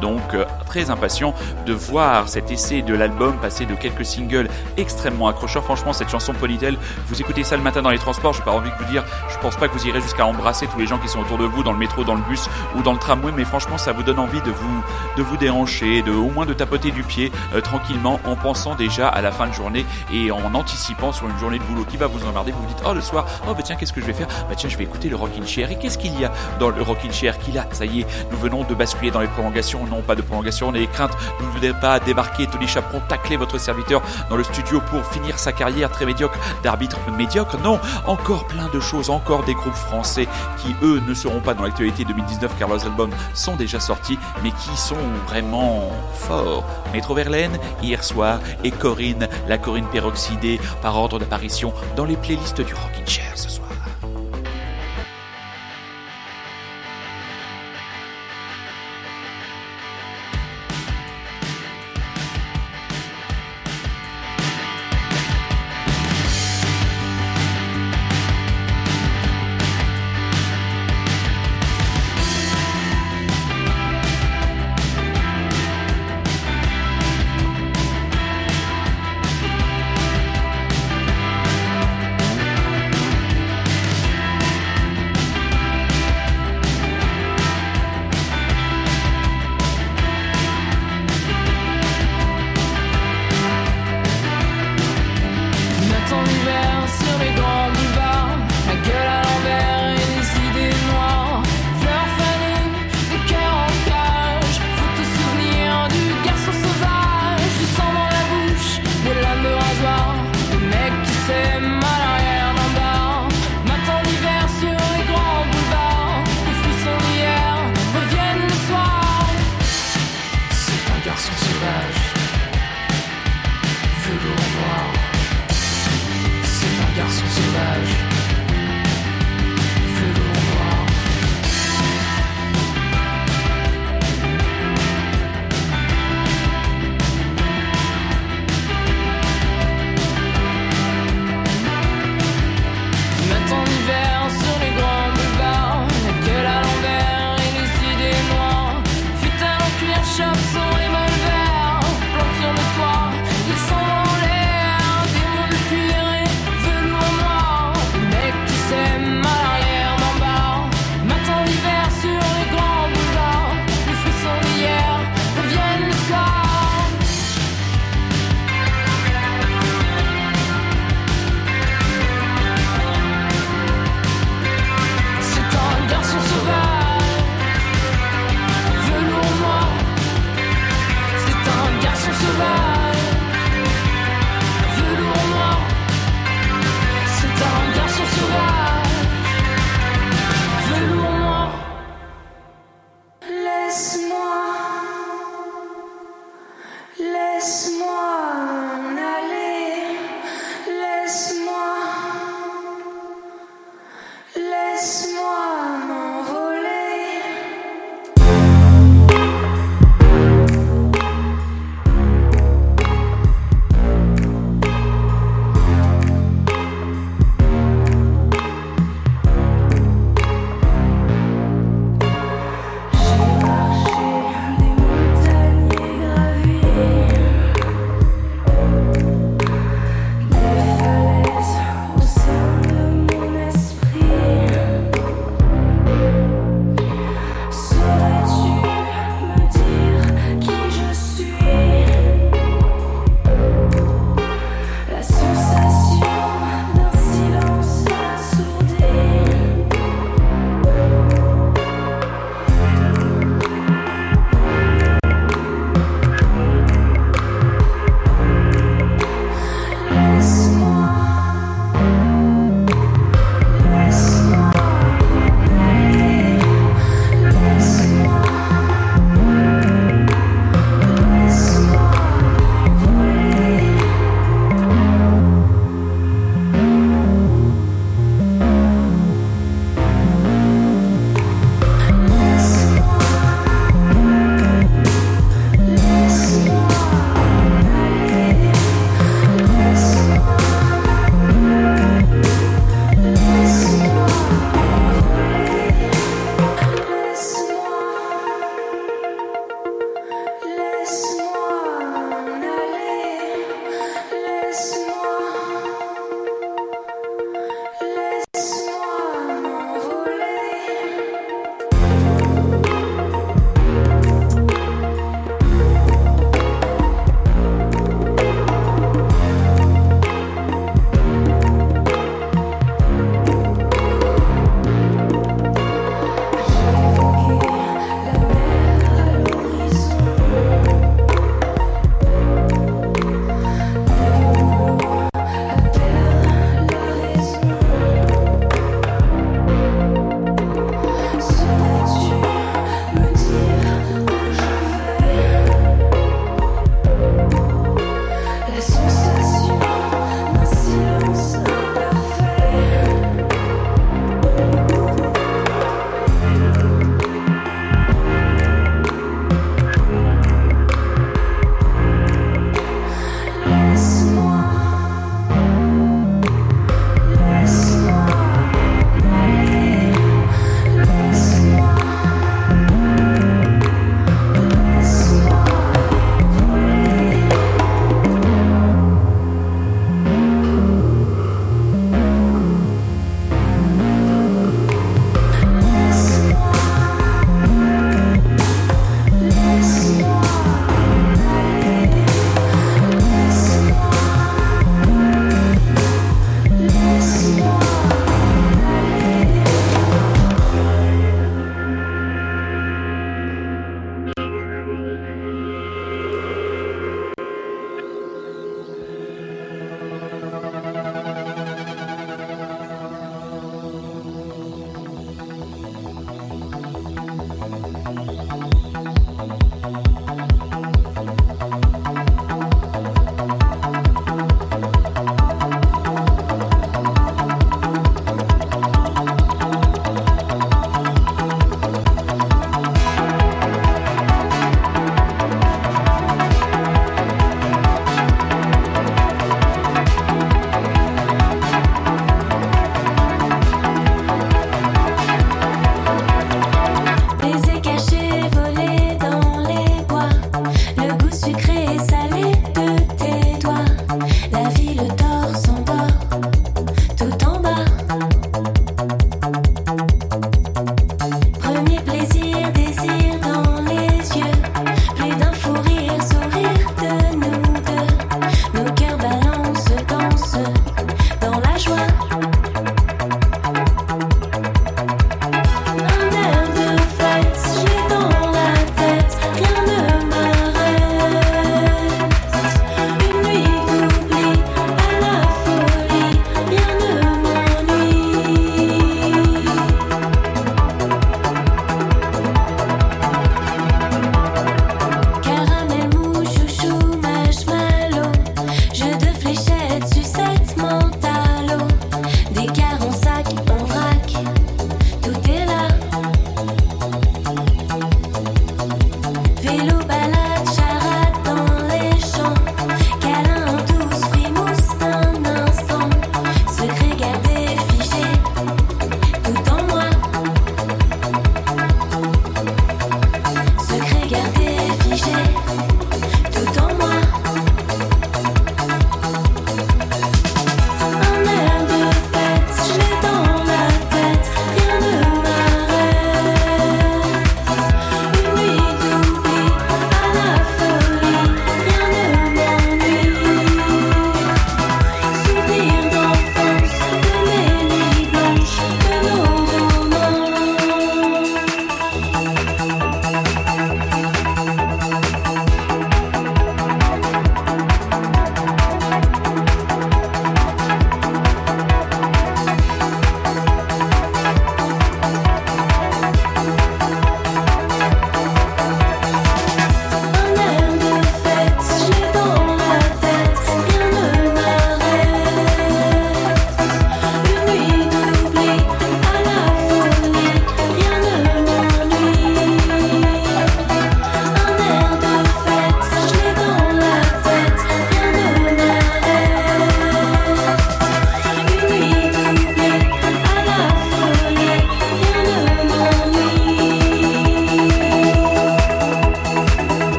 [0.00, 1.34] Donc euh, très impatient
[1.66, 5.62] de voir cet essai de l'album passer de quelques singles extrêmement accrocheurs.
[5.64, 6.78] Franchement, cette chanson Ponytail,
[7.08, 9.38] vous écoutez ça le matin dans les transports, j'ai pas envie de vous dire, je
[9.38, 11.62] pense pas que vous irez jusqu'à embrasser tous les gens qui sont autour de vous
[11.62, 14.18] dans le métro, dans le bus ou dans le tramway, mais franchement, ça vous donne
[14.18, 14.84] envie de vous,
[15.18, 19.08] de vous déhancher, de au moins de tapoter du pied euh, tranquillement en pensant déjà
[19.08, 22.06] à la fin de journée et en anticipant sur une journée de boulot qui va
[22.06, 22.52] vous emmerder.
[22.52, 24.28] Vous vous dites, oh le soir, oh bah tiens, qu'est-ce que je vais faire?
[24.48, 25.70] Bah tiens, je vais écouter le Rockin' Chair.
[25.70, 28.38] Et qu'est-ce qu'il y a dans le Rockin' Chair qu'il a Ça y est, nous
[28.38, 29.84] venons de basculer dans les prolongations.
[29.86, 31.16] Non, pas de prolongation, on a des craintes.
[31.38, 35.38] Vous ne venez pas débarquer, Tony Chaperon, tacler votre serviteur dans le studio pour finir
[35.38, 37.58] sa carrière très médiocre d'arbitre médiocre.
[37.62, 40.26] Non, encore plein de choses, encore des groupes français
[40.58, 44.50] qui, eux, ne seront pas dans l'actualité 2019 car leurs albums sont déjà sortis, mais
[44.50, 46.64] qui sont vraiment forts.
[46.92, 52.60] Métro Verlaine, hier soir, et Corinne, la Corinne peroxydée, par ordre d'apparition dans les playlists
[52.60, 53.63] du Rockin' Chair ce soir.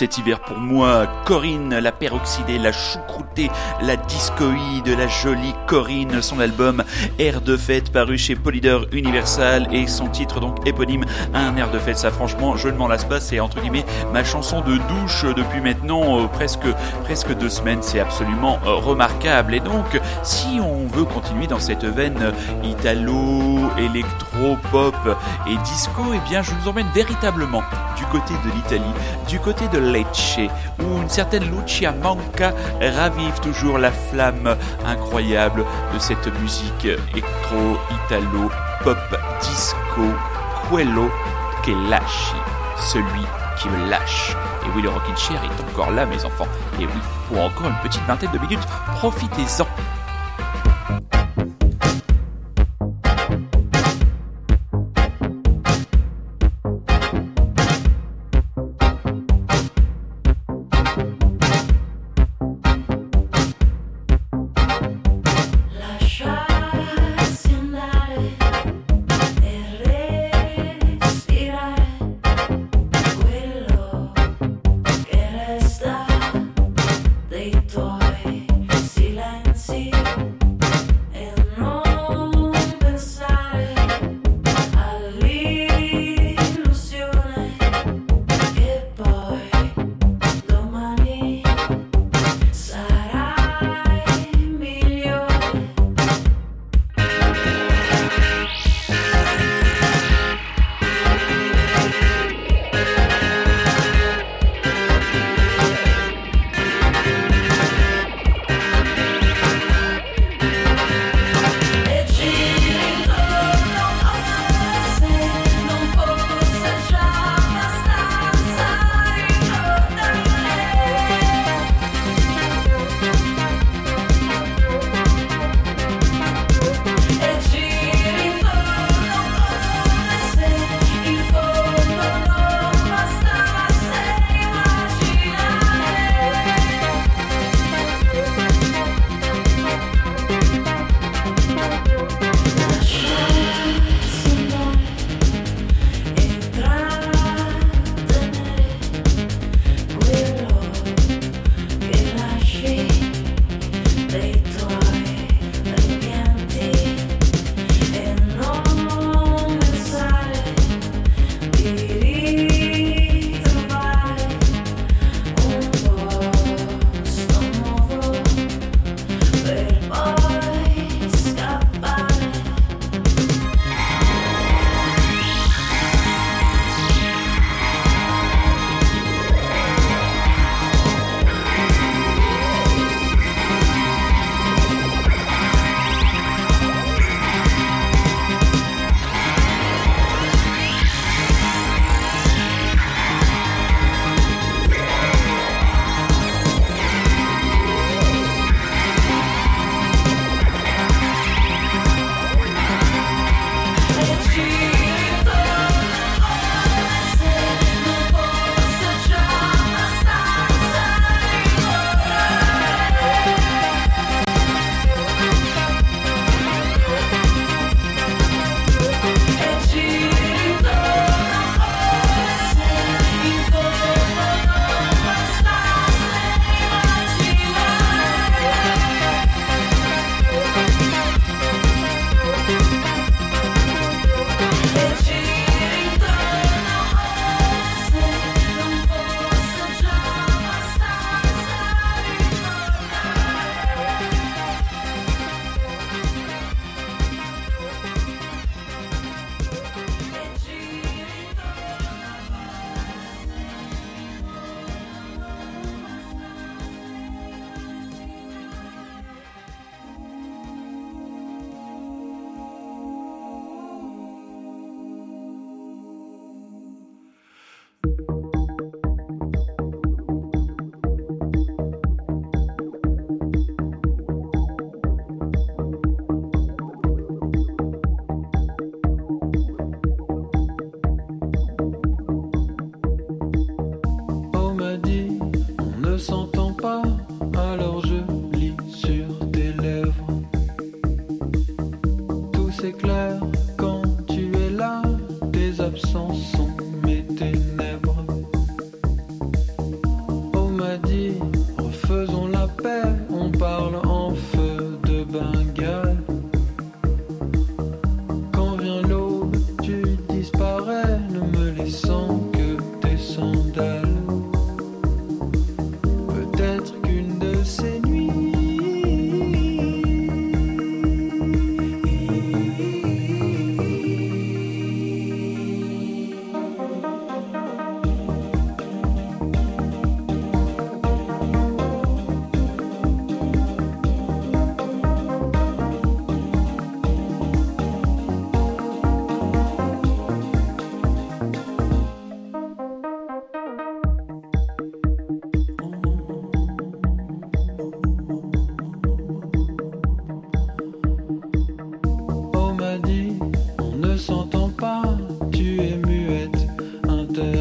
[0.00, 3.50] Cet hiver pour moi, Corinne, la peroxydée, la choucroutée,
[3.82, 6.82] la discoïde, la jolie Corinne, son album
[7.20, 11.04] Air de fête paru chez Polydor Universal et son titre donc éponyme,
[11.34, 11.98] un air de fête.
[11.98, 15.60] Ça franchement, je ne m'en lasse pas, c'est entre guillemets ma chanson de douche depuis
[15.60, 17.82] maintenant euh, presque deux semaines.
[17.82, 19.54] C'est absolument euh, remarquable.
[19.54, 22.32] Et donc, si on veut continuer dans cette veine
[22.64, 24.96] italo, électro, pop
[25.48, 27.62] et disco, eh bien, je vous emmène véritablement
[27.96, 28.82] du côté de l'Italie,
[29.28, 30.39] du côté de Lecce,
[30.78, 34.56] où une certaine Lucia Manca ravive toujours la flamme
[34.86, 37.76] incroyable de cette musique électro,
[38.06, 38.50] italo,
[38.84, 38.98] pop,
[39.40, 40.02] disco,
[40.70, 41.10] quello
[41.62, 42.36] che lasci,
[42.78, 43.26] celui
[43.58, 44.36] qui me lâche.
[44.64, 46.46] Et oui, le Rockin' Chair est encore là, mes enfants.
[46.78, 49.66] Et oui, pour encore une petite vingtaine de minutes, profitez-en.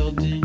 [0.09, 0.38] Interdite.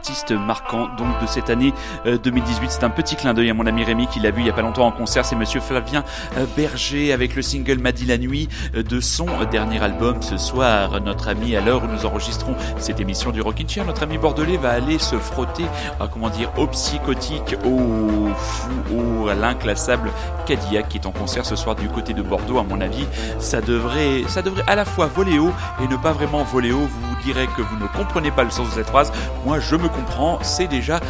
[0.00, 1.74] Un artiste marquant donc de cette année
[2.06, 2.70] euh, 2018.
[2.70, 4.52] C'est un petit clin d'œil à mon ami Rémi qui l'a vu il y a
[4.54, 5.26] pas longtemps en concert.
[5.26, 6.04] C'est Monsieur Flavien
[6.38, 10.22] euh, Berger avec le single M'a dit la nuit euh, de son euh, dernier album
[10.22, 11.02] ce soir.
[11.02, 14.56] Notre ami à l'heure où nous enregistrons cette émission du Rockin' Chair, notre ami bordelais
[14.56, 15.66] va aller se frotter,
[16.00, 20.10] à, comment dire, au psychotique, au fou, au à l'inclassable
[20.46, 22.58] Cadillac qui est en concert ce soir du côté de Bordeaux.
[22.58, 23.06] À mon avis,
[23.38, 25.52] ça devrait, ça devrait à la fois voler haut
[25.82, 26.88] et ne pas vraiment voler haut.
[26.88, 29.12] Vous direz que vous ne comprenez pas le sens de cette phrase.
[29.44, 30.38] Moi, je me comprends.
[30.42, 31.00] C'est déjà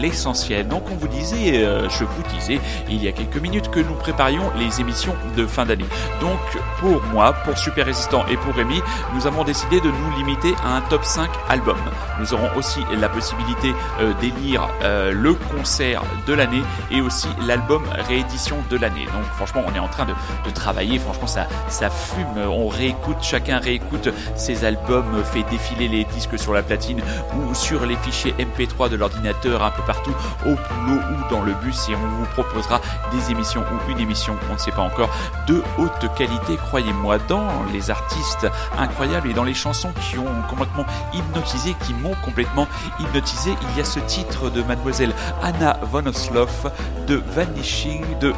[0.00, 0.68] l'essentiel.
[0.68, 3.94] Donc, on vous disait, euh, je vous disais, il y a quelques minutes que nous
[3.94, 5.86] préparions les émissions de fin d'année.
[6.20, 6.38] Donc,
[6.80, 8.80] pour moi, pour Super Résistant et pour Rémi,
[9.14, 11.76] nous avons décidé de nous limiter à un top 5 album.
[12.20, 17.82] Nous aurons aussi la possibilité euh, d'élire euh, le concert de l'année et aussi l'album
[18.08, 19.06] réédition de l'année.
[19.06, 20.14] Donc, franchement, on est en train de,
[20.54, 20.98] travailler.
[20.98, 22.38] Franchement, ça, ça fume.
[22.48, 27.00] On réécoute, chacun réécoute ses albums, fait défiler les disques sur la platine
[27.34, 30.14] ou sur les fichiers MP3 de l'ordinateur un peu partout
[30.44, 32.78] au boulot ou dans le bus et on vous proposera
[33.10, 35.08] des émissions ou une émission, on ne sait pas encore,
[35.46, 38.46] de haute qualité, croyez-moi, dans les artistes
[38.78, 40.84] incroyables et dans les chansons qui ont complètement
[41.14, 42.68] hypnotisé, qui m'ont complètement
[43.00, 43.52] hypnotisé.
[43.70, 46.66] Il y a ce titre de mademoiselle Anna von Osloff
[47.06, 48.32] de Vanishing, de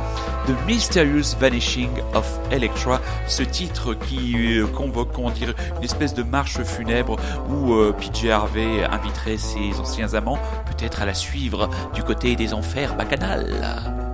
[0.46, 6.22] The Mysterious Vanishing of Electra, ce titre qui euh, convoque, comment dire, une espèce de
[6.22, 7.07] marche funèbre
[7.48, 12.54] où euh, PJ Harvey inviterait ses anciens amants peut-être à la suivre du côté des
[12.54, 14.07] enfers bacchanales.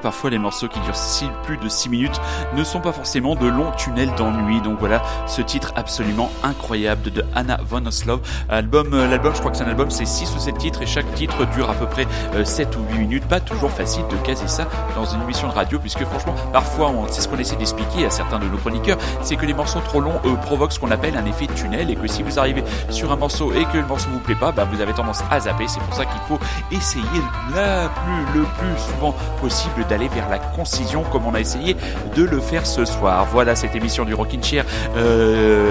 [0.00, 0.96] Parfois les morceaux qui durent
[1.42, 2.20] plus de 6 minutes
[2.54, 4.60] ne sont pas forcément de longs tunnels d'ennui.
[4.60, 8.20] Donc voilà ce titre absolument incroyable de Anna Von Oslow.
[8.48, 10.86] Album, euh, l'album, je crois que c'est un album, c'est 6 ou 7 titres et
[10.86, 13.24] chaque titre dure à peu près euh, 7 ou 8 minutes.
[13.26, 17.20] Pas toujours facile de caser ça dans une émission de radio puisque franchement, parfois, c'est
[17.20, 20.20] ce qu'on essaie d'expliquer à certains de nos chroniqueurs, c'est que les morceaux trop longs
[20.24, 23.16] euh, provoquent ce qu'on appelle un effet tunnel et que si vous arrivez sur un
[23.16, 25.68] morceau et que le morceau vous plaît pas, bah, vous avez tendance à zapper.
[25.68, 26.38] C'est pour ça qu'il faut
[26.70, 27.04] essayer
[27.54, 31.76] la plus, le plus souvent possible d'aller vers la concision comme on a essayé
[32.14, 33.26] de le faire ce soir.
[33.32, 34.64] Voilà, cette émission du Rockin' Chair
[34.96, 35.65] euh,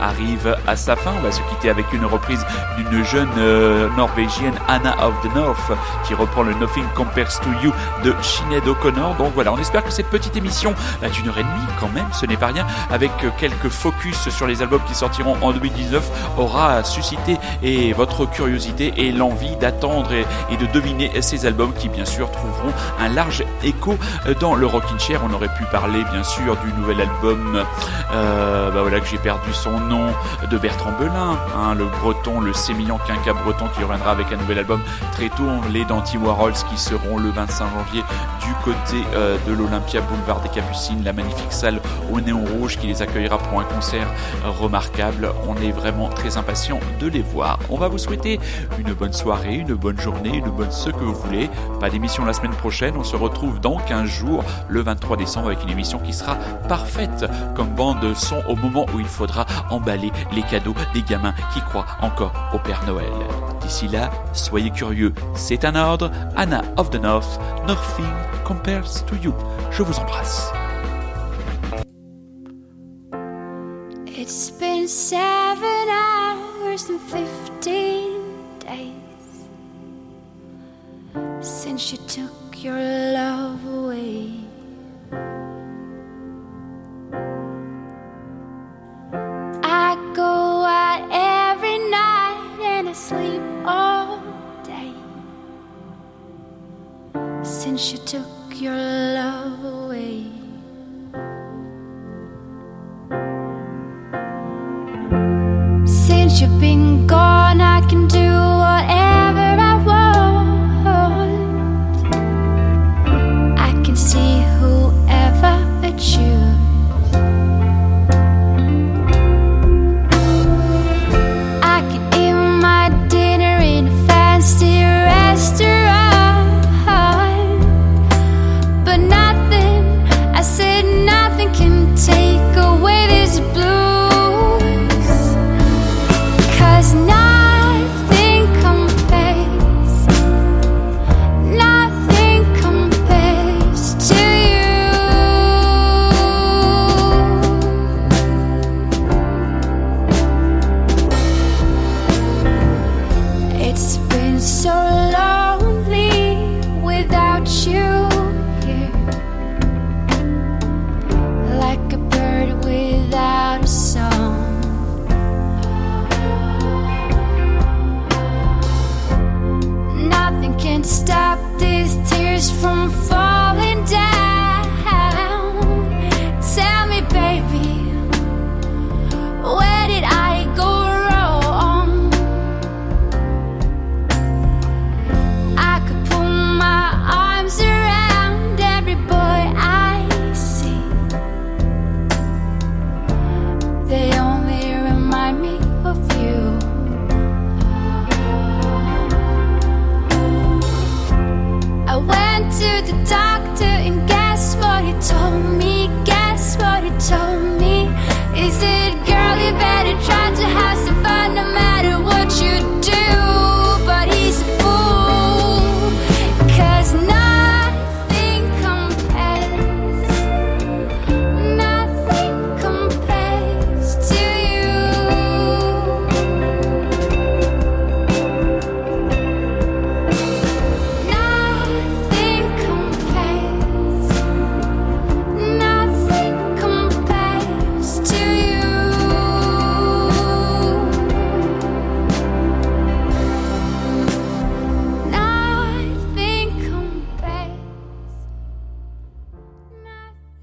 [0.00, 1.12] arrive à sa fin.
[1.18, 2.44] On va se quitter avec une reprise
[2.76, 5.72] d'une jeune euh, norvégienne, Anna of the North,
[6.06, 7.72] qui reprend le Nothing Compares to You
[8.04, 9.14] de Sinead O'Connor.
[9.16, 10.74] Donc voilà, on espère que cette petite émission
[11.14, 14.46] d'une heure et demie quand même, ce n'est pas rien, avec euh, quelques focus sur
[14.46, 20.56] les albums qui sortiront en 2019, aura suscité et votre curiosité et l'envie d'attendre et,
[20.56, 23.96] de deviner ces albums qui bien sûr trouveront un large écho
[24.26, 25.20] euh, dans le Rockin' Chair.
[25.28, 27.62] On aurait pu parler bien sûr du nouvel album,
[28.12, 30.06] euh, bah voilà que j'ai perdu son nom,
[30.50, 34.58] de Bertrand Belin, hein, le breton, le sémillant quinca breton qui reviendra avec un nouvel
[34.58, 34.80] album
[35.12, 38.02] très tôt, les Danty Warhols qui seront le 25 janvier
[38.44, 41.80] du côté euh, de l'Olympia Boulevard des Capucines, la magnifique salle
[42.12, 44.06] au néon rouge qui les accueillera pour un concert
[44.44, 45.32] remarquable.
[45.48, 47.58] On est vraiment très impatient de les voir.
[47.70, 48.40] On va vous souhaiter
[48.78, 51.50] une bonne soirée, une bonne journée, une bonne ce que vous voulez.
[51.80, 55.62] Pas d'émission la semaine prochaine, on se retrouve dans 15 jours, le 23 décembre, avec
[55.62, 56.36] une émission qui sera
[56.68, 59.25] parfaite comme bande son au moment où il faudra
[59.70, 63.12] emballer les cadeaux des gamins qui croient encore au Père Noël.
[63.60, 66.10] D'ici là, soyez curieux, c'est un ordre.
[66.36, 68.12] Anna of the North, Nothing
[68.44, 69.34] compares to you.
[69.70, 70.52] Je vous embrasse.
[74.06, 78.22] It's been seven hours and fifteen
[78.60, 79.48] days
[81.40, 84.45] since you took your love away.